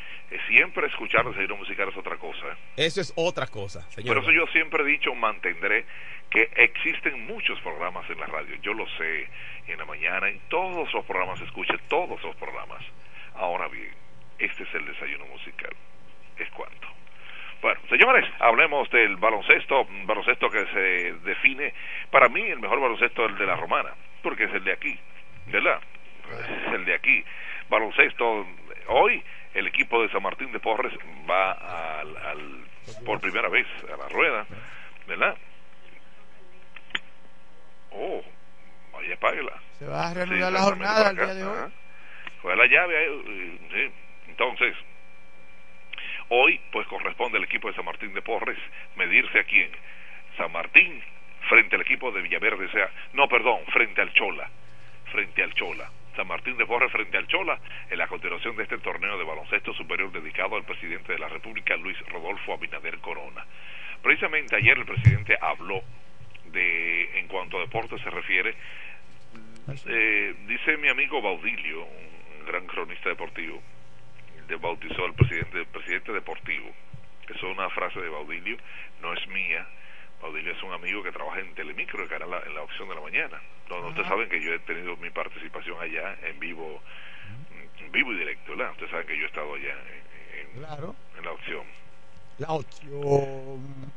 siempre 0.49 0.87
escuchar 0.87 1.25
desayuno 1.25 1.57
musical 1.57 1.89
es 1.89 1.97
otra 1.97 2.17
cosa. 2.17 2.57
Eso 2.77 3.01
es 3.01 3.13
otra 3.17 3.47
cosa, 3.47 3.83
señor. 3.91 4.15
Por 4.15 4.25
eso 4.25 4.33
yo 4.33 4.47
siempre 4.53 4.83
he 4.83 4.87
dicho, 4.87 5.15
mantendré 5.15 5.85
que 6.31 6.51
existen 6.57 7.27
muchos 7.27 7.61
programas 7.61 8.09
en 8.11 8.19
la 8.19 8.27
radio. 8.27 8.57
Yo 8.63 8.75
lo 8.75 8.87
sé, 8.97 9.29
en 9.69 9.79
la 9.79 9.85
mañana, 9.85 10.29
en 10.29 10.41
todos 10.49 10.93
los 10.93 11.05
programas, 11.05 11.41
escuche 11.41 11.75
todos 11.89 12.21
los 12.23 12.35
programas. 12.37 12.83
Ahora 13.35 13.69
bien, 13.69 13.93
este 14.39 14.65
es 14.65 14.75
el 14.75 14.87
desayuno 14.87 15.27
musical. 15.27 15.75
Es 16.39 16.51
cuanto. 16.51 16.89
Bueno, 17.63 17.81
señores, 17.89 18.29
hablemos 18.39 18.91
del 18.91 19.17
baloncesto, 19.17 19.87
baloncesto 20.05 20.51
que 20.51 20.67
se 20.67 21.13
define, 21.25 21.73
para 22.11 22.29
mí 22.29 22.43
el 22.43 22.59
mejor 22.59 22.81
baloncesto 22.81 23.25
es 23.25 23.33
el 23.33 23.39
de 23.39 23.47
la 23.47 23.57
romana, 23.57 23.95
porque 24.23 24.45
es 24.45 24.55
el 24.55 24.65
de 24.65 24.73
aquí, 24.73 24.99
¿verdad? 25.47 25.81
Es 26.67 26.75
el 26.75 26.85
de 26.85 26.95
aquí. 26.95 27.25
Baloncesto, 27.69 28.47
hoy 28.89 29.23
el 29.59 29.67
equipo 29.67 30.03
de 30.03 30.09
San 30.11 30.23
Martín 30.23 30.53
de 30.53 30.61
Porres 30.61 30.93
va 31.29 31.53
al, 32.01 32.17
al- 32.17 32.65
por 33.05 33.21
primera 33.21 33.49
vez 33.49 33.67
a 33.93 33.97
la 33.97 34.09
rueda, 34.09 34.47
¿verdad? 35.07 35.37
Oh, 37.91 38.23
vaya 38.93 39.15
apáguela. 39.15 39.53
Se 39.79 39.87
va 39.87 40.07
a 40.07 40.09
Sí, 40.11 40.15
reanudar 40.17 40.53
la 40.53 40.61
jornada 40.63 41.11
el 41.11 41.17
día 41.17 41.35
de 41.35 41.45
hoy. 41.47 41.73
Fue 42.43 42.57
la 42.57 42.67
llave, 42.67 42.97
ahí, 42.99 43.23
eh, 43.27 43.59
sí. 43.73 44.31
Entonces, 44.31 44.77
hoy 46.29 46.61
pues 46.73 46.87
corresponde 46.89 47.39
al 47.39 47.45
equipo 47.45 47.69
de 47.69 47.75
San 47.75 47.85
Martín 47.85 48.13
de 48.15 48.23
Porres 48.23 48.59
medirse 48.97 49.39
aquí 49.39 49.61
en 49.61 49.71
San 50.37 50.53
Martín 50.53 51.03
frente 51.49 51.77
al 51.77 51.83
equipo 51.83 52.11
de 52.11 52.23
Villaverde, 52.23 52.67
o 52.67 52.71
sea, 52.71 52.91
no, 53.15 53.29
perdón, 53.29 53.61
frente 53.73 54.01
al 54.03 54.13
Chola, 54.13 54.49
frente 55.13 55.43
al 55.43 55.55
Chola. 55.55 55.89
San 56.17 56.27
Martín 56.27 56.57
de 56.57 56.65
Porres 56.65 56.91
frente 56.91 57.19
al 57.19 57.27
Chola 57.29 57.61
en 57.91 57.99
la 57.99 58.09
continuación 58.09 58.57
de 58.57 58.63
este 58.63 58.79
torneo 58.79 59.19
de 59.19 59.25
baloncesto 59.25 59.75
superior 59.75 60.11
dedicado 60.11 60.57
al 60.57 60.65
presidente 60.65 61.13
de 61.13 61.19
la 61.19 61.29
República, 61.29 61.77
Luis 61.77 61.99
Rodolfo 62.09 62.55
Abinader 62.55 62.99
Corona. 62.99 63.45
Precisamente 64.03 64.57
ayer 64.57 64.79
el 64.79 64.87
presidente 64.87 65.37
habló 65.41 65.83
de, 66.47 67.19
en 67.19 67.29
cuanto 67.29 67.59
a 67.59 67.61
deporte 67.61 67.99
se 67.99 68.11
refiere, 68.11 68.55
eh, 69.87 70.35
dice 70.47 70.77
mi 70.79 70.89
amigo 70.89 71.21
Baudilio, 71.21 71.85
un 71.85 72.47
gran 72.47 72.67
cronista 72.67 73.11
deportivo, 73.11 73.63
le 74.49 74.57
bautizó 74.57 75.05
al 75.05 75.15
presidente, 75.15 75.65
presidente 75.67 76.13
deportivo. 76.13 76.73
Eso 77.25 77.51
es 77.51 77.57
una 77.57 77.69
frase 77.71 78.01
de 78.01 78.09
Baudilio, 78.09 78.57
no 79.03 79.13
es 79.13 79.27
mía. 79.29 79.67
Baudilio 80.21 80.53
es 80.53 80.63
un 80.63 80.73
amigo 80.73 81.03
que 81.03 81.13
trabaja 81.13 81.41
en 81.41 81.55
Telemicro, 81.55 82.03
el 82.03 82.09
canal 82.09 82.43
en 82.47 82.55
la 82.55 82.63
opción 82.63 82.89
de 82.89 82.95
la 82.95 83.01
mañana. 83.01 83.41
Donde 83.69 83.89
ustedes 83.89 84.09
saben 84.09 84.29
que 84.29 84.41
yo 84.41 84.53
he 84.55 84.59
tenido 84.61 84.97
mi 84.97 85.11
participación 85.11 85.81
allá 85.81 86.17
en 86.23 86.39
vivo, 86.41 86.81
en 87.81 87.93
vivo 87.93 88.13
y 88.13 88.19
directo, 88.19 88.57
¿verdad? 88.57 88.73
Ustedes 88.73 88.91
saben 88.91 89.07
que 89.07 89.17
yo 89.19 89.25
he 89.25 89.27
estado 89.27 89.55
allá 89.55 89.73
en, 89.73 90.39
en- 90.41 90.59
Claro. 90.65 90.95
en 91.19 91.25
la 91.25 91.33
opción. 91.33 91.65
La 92.39 92.49
opción. 92.49 93.97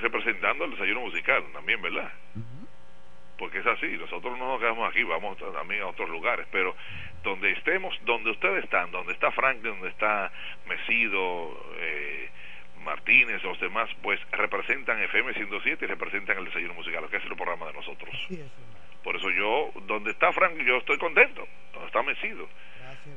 representando 0.00 0.64
el 0.64 0.70
desayuno 0.72 1.00
musical 1.00 1.44
también, 1.52 1.82
¿verdad? 1.82 2.10
Porque 3.38 3.58
es 3.58 3.66
así, 3.66 3.86
nosotros 3.98 4.36
no 4.38 4.48
nos 4.48 4.60
quedamos 4.60 4.88
aquí, 4.88 5.02
vamos 5.04 5.36
también 5.38 5.82
a 5.82 5.86
otros 5.88 6.08
lugares, 6.08 6.46
pero 6.50 6.74
donde 7.22 7.52
estemos, 7.52 7.94
donde 8.04 8.30
ustedes 8.30 8.64
están, 8.64 8.90
donde 8.90 9.12
está 9.12 9.30
Franklin, 9.32 9.72
donde 9.74 9.88
está 9.90 10.30
Mesido, 10.66 11.66
eh, 11.78 12.30
Martínez, 12.84 13.42
los 13.42 13.58
demás, 13.60 13.88
pues 14.02 14.20
representan 14.32 15.00
FM 15.02 15.34
107 15.34 15.84
y 15.84 15.88
representan 15.88 16.38
el 16.38 16.44
desayuno 16.46 16.74
musical, 16.74 17.08
que 17.10 17.16
es 17.18 17.24
el 17.24 17.36
programa 17.36 17.66
de 17.66 17.72
nosotros. 17.74 18.14
Por 19.02 19.16
eso 19.16 19.30
yo, 19.30 19.70
donde 19.86 20.10
está 20.10 20.32
Franklin, 20.32 20.66
yo 20.66 20.76
estoy 20.78 20.98
contento, 20.98 21.46
donde 21.72 21.86
está 21.86 22.02
Mesido, 22.02 22.48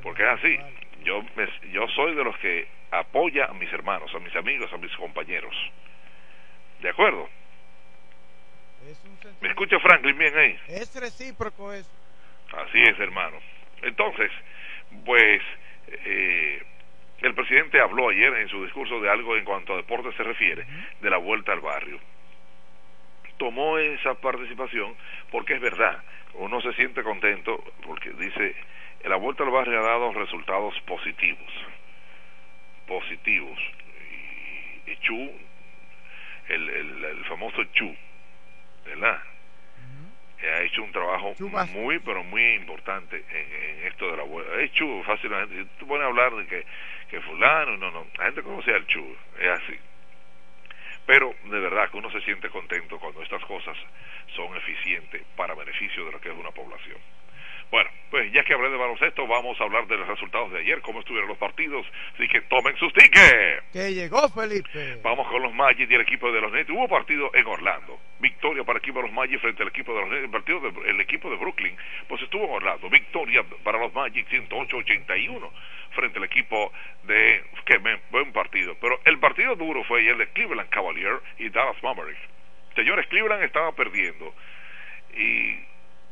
porque 0.02 0.22
es 0.22 0.28
así. 0.28 0.58
Yo, 1.04 1.22
me- 1.36 1.70
yo 1.72 1.86
soy 1.88 2.14
de 2.14 2.22
los 2.24 2.36
que 2.38 2.68
apoya 2.90 3.46
a 3.46 3.52
mis 3.54 3.72
hermanos, 3.72 4.14
a 4.14 4.18
mis 4.20 4.34
amigos, 4.36 4.72
a 4.72 4.76
mis 4.78 4.94
compañeros. 4.96 5.54
¿De 6.80 6.88
acuerdo? 6.90 7.28
¿Me 9.40 9.48
escucha 9.48 9.78
Franklin 9.80 10.18
bien 10.18 10.36
ahí? 10.36 10.58
Es 10.68 10.94
recíproco 11.00 11.72
eso. 11.72 11.90
Así 12.56 12.80
es, 12.82 12.98
hermano. 12.98 13.38
Entonces, 13.82 14.30
pues, 15.04 15.40
eh, 15.88 16.62
presidente 17.72 17.80
habló 17.80 18.10
ayer 18.10 18.34
en 18.34 18.48
su 18.48 18.62
discurso 18.62 19.00
de 19.00 19.10
algo 19.10 19.36
en 19.36 19.44
cuanto 19.44 19.72
a 19.72 19.76
deporte 19.76 20.12
se 20.16 20.22
refiere, 20.22 20.64
de 21.00 21.10
la 21.10 21.16
vuelta 21.16 21.52
al 21.52 21.60
barrio. 21.60 21.98
Tomó 23.38 23.78
esa 23.78 24.14
participación 24.14 24.94
porque 25.30 25.54
es 25.54 25.60
verdad, 25.60 26.02
uno 26.34 26.60
se 26.60 26.72
siente 26.74 27.02
contento 27.02 27.64
porque 27.84 28.10
dice, 28.10 28.54
la 29.04 29.16
vuelta 29.16 29.42
al 29.42 29.50
barrio 29.50 29.80
ha 29.80 29.88
dado 29.88 30.12
resultados 30.12 30.78
positivos, 30.86 31.52
positivos. 32.86 33.58
Y, 34.86 34.90
y 34.90 34.96
Chu, 34.98 35.32
el, 36.48 36.68
el, 36.68 37.04
el 37.04 37.24
famoso 37.24 37.64
Chu, 37.72 37.96
¿verdad? 38.84 39.20
ha 40.48 40.62
hecho 40.62 40.82
un 40.82 40.92
trabajo 40.92 41.34
muy, 41.72 41.98
pero 42.00 42.24
muy 42.24 42.54
importante 42.54 43.24
en, 43.30 43.78
en 43.78 43.86
esto 43.86 44.10
de 44.10 44.16
la 44.16 44.24
vuelta. 44.24 44.60
Es 44.60 44.72
Chu, 44.72 45.02
fácilmente. 45.04 45.54
Si 45.56 45.64
tú 45.78 45.86
pones 45.86 46.04
a 46.04 46.08
hablar 46.08 46.34
de 46.34 46.46
que, 46.46 46.64
que 47.12 47.20
fulano, 47.20 47.76
no, 47.76 47.90
no, 47.90 48.06
la 48.16 48.24
gente 48.24 48.42
conoce 48.42 48.72
al 48.72 48.86
Chu, 48.86 49.04
es 49.38 49.48
así. 49.50 49.78
Pero 51.04 51.34
de 51.44 51.60
verdad 51.60 51.90
que 51.90 51.98
uno 51.98 52.10
se 52.10 52.22
siente 52.22 52.48
contento 52.48 52.98
cuando 52.98 53.22
estas 53.22 53.44
cosas 53.44 53.76
son 54.34 54.56
eficientes 54.56 55.22
para 55.36 55.54
beneficio 55.54 56.06
de 56.06 56.12
lo 56.12 56.20
que 56.22 56.30
es 56.30 56.34
una 56.34 56.52
población. 56.52 56.96
Bueno, 57.72 57.88
pues 58.10 58.30
ya 58.34 58.44
que 58.44 58.52
hablé 58.52 58.68
de 58.68 58.76
baloncesto, 58.76 59.26
vamos 59.26 59.58
a 59.58 59.64
hablar 59.64 59.86
de 59.86 59.96
los 59.96 60.06
resultados 60.06 60.52
de 60.52 60.58
ayer, 60.58 60.82
cómo 60.82 61.00
estuvieron 61.00 61.26
los 61.26 61.38
partidos, 61.38 61.86
así 62.12 62.28
que 62.28 62.42
tomen 62.42 62.76
sus 62.76 62.92
tickets. 62.92 63.64
Que 63.72 63.94
llegó 63.94 64.28
Felipe. 64.28 65.00
Vamos 65.02 65.26
con 65.28 65.40
los 65.40 65.54
Magic 65.54 65.90
y 65.90 65.94
el 65.94 66.02
equipo 66.02 66.30
de 66.30 66.42
los 66.42 66.52
Nets. 66.52 66.68
Hubo 66.68 66.86
partido 66.86 67.30
en 67.32 67.46
Orlando. 67.46 67.98
Victoria 68.20 68.62
para 68.62 68.76
el 68.76 68.82
equipo 68.82 68.98
de 68.98 69.06
los 69.06 69.14
Magic 69.14 69.40
frente 69.40 69.62
al 69.62 69.70
equipo 69.70 69.94
de 69.94 70.00
los 70.02 70.10
Nets. 70.10 70.24
El, 70.24 70.30
partido 70.30 70.60
el 70.84 71.00
equipo 71.00 71.30
de 71.30 71.36
Brooklyn, 71.36 71.74
pues 72.08 72.20
estuvo 72.20 72.44
en 72.44 72.50
Orlando. 72.50 72.90
Victoria 72.90 73.42
para 73.64 73.78
los 73.78 73.94
Magic 73.94 74.28
108-81 74.28 75.50
frente 75.92 76.18
al 76.18 76.24
equipo 76.24 76.70
de... 77.04 77.42
Que 77.64 77.78
buen 78.10 78.32
partido. 78.34 78.76
Pero 78.82 79.00
el 79.06 79.18
partido 79.18 79.56
duro 79.56 79.82
fue 79.84 80.00
ayer 80.00 80.18
de 80.18 80.26
Cleveland 80.28 80.68
Cavalier 80.68 81.20
y 81.38 81.48
Dallas 81.48 81.82
Mavericks. 81.82 82.20
Señores, 82.74 83.06
Cleveland 83.06 83.44
estaba 83.44 83.72
perdiendo. 83.72 84.34
¿Y 85.14 85.54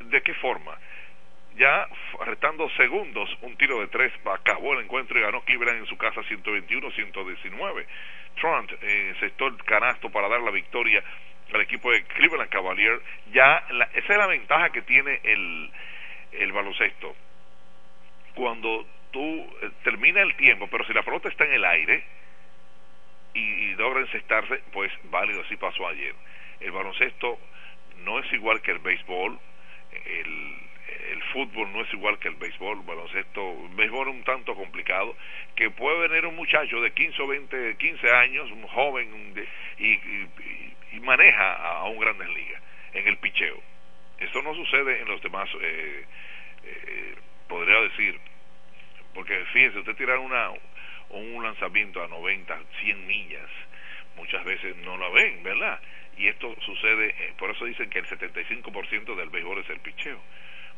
de 0.06 0.22
qué 0.22 0.32
forma? 0.34 0.78
Ya 1.60 1.86
restando 2.24 2.70
segundos, 2.70 3.28
un 3.42 3.54
tiro 3.58 3.80
de 3.80 3.88
tres 3.88 4.10
acabó 4.24 4.72
el 4.72 4.80
encuentro 4.84 5.18
y 5.18 5.22
ganó 5.22 5.42
Cleveland 5.44 5.80
en 5.80 5.86
su 5.86 5.98
casa 5.98 6.22
121-119. 6.22 7.86
Trent 8.40 8.72
eh, 8.82 9.08
encestó 9.10 9.48
el 9.48 9.62
canasto 9.64 10.08
para 10.08 10.30
dar 10.30 10.40
la 10.40 10.52
victoria 10.52 11.04
al 11.52 11.60
equipo 11.60 11.92
de 11.92 12.02
Cleveland 12.04 12.48
Cavalier. 12.48 13.02
Ya 13.34 13.62
la- 13.72 13.90
esa 13.92 14.12
es 14.14 14.18
la 14.18 14.26
ventaja 14.28 14.70
que 14.70 14.80
tiene 14.80 15.20
el, 15.22 15.70
el 16.32 16.50
baloncesto. 16.52 17.14
Cuando 18.34 18.86
tú 19.10 19.20
eh, 19.60 19.70
termina 19.84 20.22
el 20.22 20.34
tiempo, 20.36 20.66
pero 20.70 20.86
si 20.86 20.94
la 20.94 21.02
pelota 21.02 21.28
está 21.28 21.44
en 21.44 21.52
el 21.52 21.64
aire 21.66 22.02
y, 23.34 23.40
y 23.40 23.74
logra 23.74 24.00
encestarse, 24.00 24.62
pues 24.72 24.90
válido, 25.04 25.42
así 25.42 25.56
pasó 25.56 25.86
ayer. 25.88 26.14
El 26.60 26.72
baloncesto 26.72 27.38
no 27.98 28.18
es 28.18 28.32
igual 28.32 28.62
que 28.62 28.70
el 28.70 28.78
béisbol, 28.78 29.38
el, 30.06 30.69
el 31.12 31.22
fútbol 31.32 31.72
no 31.72 31.82
es 31.82 31.92
igual 31.92 32.18
que 32.18 32.28
el 32.28 32.34
béisbol, 32.36 32.78
el 32.78 32.84
baloncesto, 32.84 33.66
el 33.68 33.74
béisbol 33.74 34.08
un 34.08 34.24
tanto 34.24 34.54
complicado, 34.54 35.16
que 35.54 35.70
puede 35.70 36.08
venir 36.08 36.26
un 36.26 36.36
muchacho 36.36 36.80
de 36.80 36.92
15 36.92 37.22
o 37.22 37.26
20, 37.26 37.76
15 37.76 38.10
años, 38.12 38.50
un 38.50 38.66
joven, 38.68 39.34
de- 39.34 39.48
y, 39.78 41.00
maneja 41.00 41.54
a, 41.54 41.84
un 41.84 41.98
Grandes 41.98 42.28
Ligas 42.28 42.62
en 42.92 43.06
el 43.08 43.16
picheo. 43.18 43.60
Esto 44.18 44.42
no 44.42 44.54
sucede 44.54 45.00
en 45.00 45.08
los 45.08 45.22
demás, 45.22 45.48
eh, 45.60 46.04
eh, 46.64 47.14
podría 47.48 47.80
decir, 47.80 48.18
porque 49.14 49.44
fíjese, 49.52 49.78
usted 49.78 49.96
tirar 49.96 50.18
una, 50.18 50.50
un 51.10 51.42
lanzamiento 51.42 52.02
a 52.02 52.08
90, 52.08 52.58
100 52.82 53.06
millas, 53.06 53.48
muchas 54.16 54.44
veces 54.44 54.76
no 54.78 54.96
la 54.98 55.08
ven, 55.08 55.42
¿verdad? 55.42 55.80
Y 56.18 56.28
esto 56.28 56.54
sucede, 56.60 57.14
eh, 57.18 57.32
por 57.38 57.50
eso 57.50 57.64
dicen 57.64 57.88
que 57.88 58.00
el 58.00 58.06
75% 58.06 59.14
del 59.14 59.30
béisbol 59.30 59.58
es 59.60 59.70
el 59.70 59.80
picheo. 59.80 60.20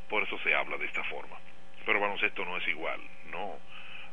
Por 0.09 0.23
eso 0.23 0.39
se 0.41 0.55
habla 0.55 0.77
de 0.77 0.87
esta 0.87 1.05
forma. 1.05 1.37
Pero 1.85 2.01
baloncesto 2.01 2.45
no 2.45 2.57
es 2.57 2.69
igual, 2.69 3.01
no. 3.31 3.59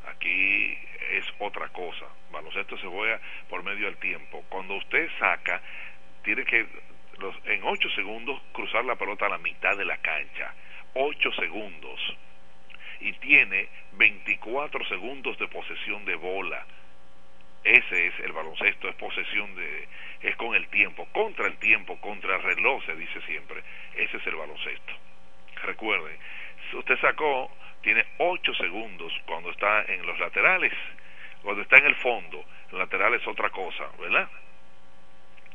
Aquí 0.08 0.78
es 1.12 1.26
otra 1.40 1.70
cosa. 1.70 2.06
Baloncesto 2.32 2.78
se 2.78 2.88
juega 2.88 3.20
por 3.50 3.64
medio 3.64 3.86
del 3.86 3.98
tiempo. 3.98 4.44
Cuando 4.50 4.76
usted 4.76 5.10
saca, 5.20 5.62
tiene 6.24 6.46
que 6.46 6.66
los, 7.20 7.36
en 7.46 7.64
8 7.64 7.90
segundos 7.92 8.42
cruzar 8.54 8.86
la 8.86 8.96
pelota 8.96 9.26
a 9.26 9.30
la 9.30 9.38
mitad 9.38 9.78
de 9.78 9.86
la 9.86 9.98
cancha. 9.98 10.54
8 10.94 11.32
segundos. 11.34 12.00
Y 13.02 13.14
tiene 13.14 13.70
24 13.94 14.86
segundos 14.86 15.38
de 15.38 15.48
posesión 15.48 16.06
de 16.06 16.16
bola. 16.16 16.66
Ese 17.64 18.08
es 18.08 18.20
el 18.22 18.32
baloncesto, 18.32 18.88
es 18.88 18.96
posesión 18.96 19.54
de, 19.56 19.88
es 20.22 20.36
con 20.38 20.56
el 20.56 20.68
tiempo, 20.70 21.06
contra 21.12 21.46
el 21.48 21.58
tiempo, 21.58 22.00
contra 22.00 22.38
el 22.38 22.44
reloj, 22.44 22.84
se 22.86 22.96
dice 22.96 23.22
siempre. 23.22 23.62
Ese 23.96 24.18
es 24.18 24.28
el 24.28 24.36
baloncesto. 24.36 24.94
Recuerden, 25.64 26.18
usted 26.74 27.00
sacó, 27.00 27.52
tiene 27.82 28.06
8 28.18 28.54
segundos 28.56 29.14
cuando 29.26 29.52
está 29.52 29.84
en 29.86 30.06
los 30.06 30.20
laterales, 30.20 30.74
cuando 31.42 31.62
está 31.62 31.78
en 31.78 31.86
el 31.86 31.96
fondo, 31.96 32.44
el 32.72 32.78
lateral 32.78 33.14
es 33.14 33.26
otra 33.28 33.50
cosa, 33.50 33.88
¿verdad? 34.00 34.30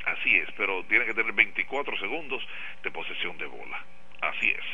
Así 0.06 0.36
es, 0.36 0.48
pero 0.56 0.84
tiene 0.84 1.06
que 1.06 1.14
tener 1.14 1.32
24 1.32 1.96
segundos 1.98 2.46
de 2.82 2.90
posesión 2.90 3.38
de 3.38 3.46
bola. 3.46 3.82
Así 4.20 4.50
es. 4.50 4.64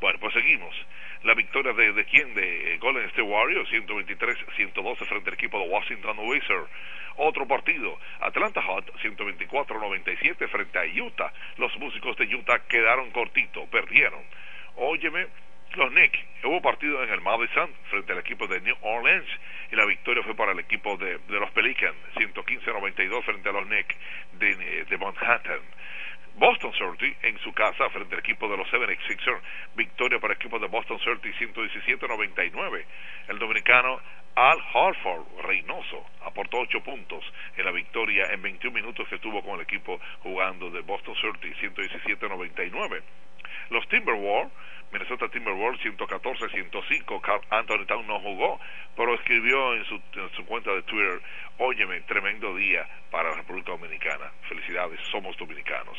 Bueno, 0.00 0.18
pues 0.20 0.32
seguimos. 0.34 0.74
La 1.22 1.34
victoria 1.34 1.72
de, 1.72 1.92
de 1.92 2.04
quién? 2.04 2.34
De 2.34 2.78
Golden 2.78 3.04
State 3.06 3.22
Warriors, 3.22 3.70
123-112 3.70 4.96
frente 5.06 5.30
al 5.30 5.34
equipo 5.34 5.58
de 5.58 5.68
Washington 5.68 6.18
Wizards. 6.20 6.70
Otro 7.16 7.46
partido, 7.46 7.98
Atlanta 8.20 8.62
Hot, 8.62 8.90
124-97 9.02 10.48
frente 10.48 10.78
a 10.78 11.04
Utah. 11.04 11.32
Los 11.58 11.76
músicos 11.78 12.16
de 12.16 12.34
Utah 12.34 12.60
quedaron 12.66 13.10
cortitos, 13.10 13.68
perdieron. 13.68 14.22
Óyeme, 14.76 15.26
los 15.74 15.90
Knicks, 15.90 16.18
hubo 16.44 16.60
partido 16.60 17.02
en 17.04 17.10
el 17.10 17.20
Madison 17.20 17.70
frente 17.90 18.12
al 18.12 18.18
equipo 18.18 18.46
de 18.46 18.60
New 18.60 18.76
Orleans 18.80 19.28
y 19.70 19.76
la 19.76 19.86
victoria 19.86 20.22
fue 20.22 20.34
para 20.34 20.52
el 20.52 20.58
equipo 20.58 20.96
de, 20.96 21.18
de 21.18 21.40
los 21.40 21.50
Pelicans, 21.52 21.96
115-92 22.16 23.22
frente 23.24 23.48
a 23.48 23.52
los 23.52 23.66
Knicks 23.66 23.96
de, 24.32 24.84
de 24.84 24.98
Manhattan. 24.98 25.60
Boston 26.36 26.72
Celtics 26.72 27.22
en 27.22 27.38
su 27.40 27.52
casa 27.52 27.88
frente 27.90 28.14
al 28.14 28.20
equipo 28.20 28.48
de 28.48 28.56
los 28.56 28.66
76ers, 28.68 29.40
victoria 29.74 30.18
para 30.18 30.32
el 30.32 30.38
equipo 30.38 30.58
de 30.58 30.68
Boston 30.68 30.98
Celtics 31.00 31.36
117-99. 31.38 32.84
El 33.28 33.38
dominicano 33.38 34.00
Al 34.40 34.58
Harford 34.72 35.26
Reynoso 35.42 36.06
aportó 36.24 36.60
8 36.60 36.80
puntos 36.82 37.22
en 37.58 37.64
la 37.66 37.72
victoria 37.72 38.24
en 38.32 38.40
21 38.40 38.74
minutos 38.74 39.06
que 39.06 39.16
estuvo 39.16 39.42
con 39.42 39.56
el 39.56 39.60
equipo 39.60 40.00
jugando 40.22 40.70
de 40.70 40.80
Boston 40.80 41.14
Celtics 41.20 41.58
117-99. 41.58 43.02
Los 43.68 43.86
Timberwolves 43.88 44.50
Minnesota 44.92 45.28
Timberwolves 45.28 45.80
114-105. 45.82 47.20
Carl 47.20 47.40
Anthony 47.50 47.84
Town 47.86 48.06
no 48.06 48.18
jugó, 48.20 48.58
pero 48.96 49.14
escribió 49.14 49.74
en 49.74 49.84
su, 49.84 49.94
en 50.14 50.30
su, 50.34 50.44
cuenta 50.46 50.72
de 50.72 50.82
Twitter, 50.82 51.20
óyeme, 51.58 52.00
tremendo 52.02 52.54
día 52.56 52.88
para 53.10 53.30
la 53.30 53.36
República 53.36 53.72
Dominicana. 53.72 54.32
Felicidades, 54.48 55.00
somos 55.10 55.36
dominicanos. 55.36 55.98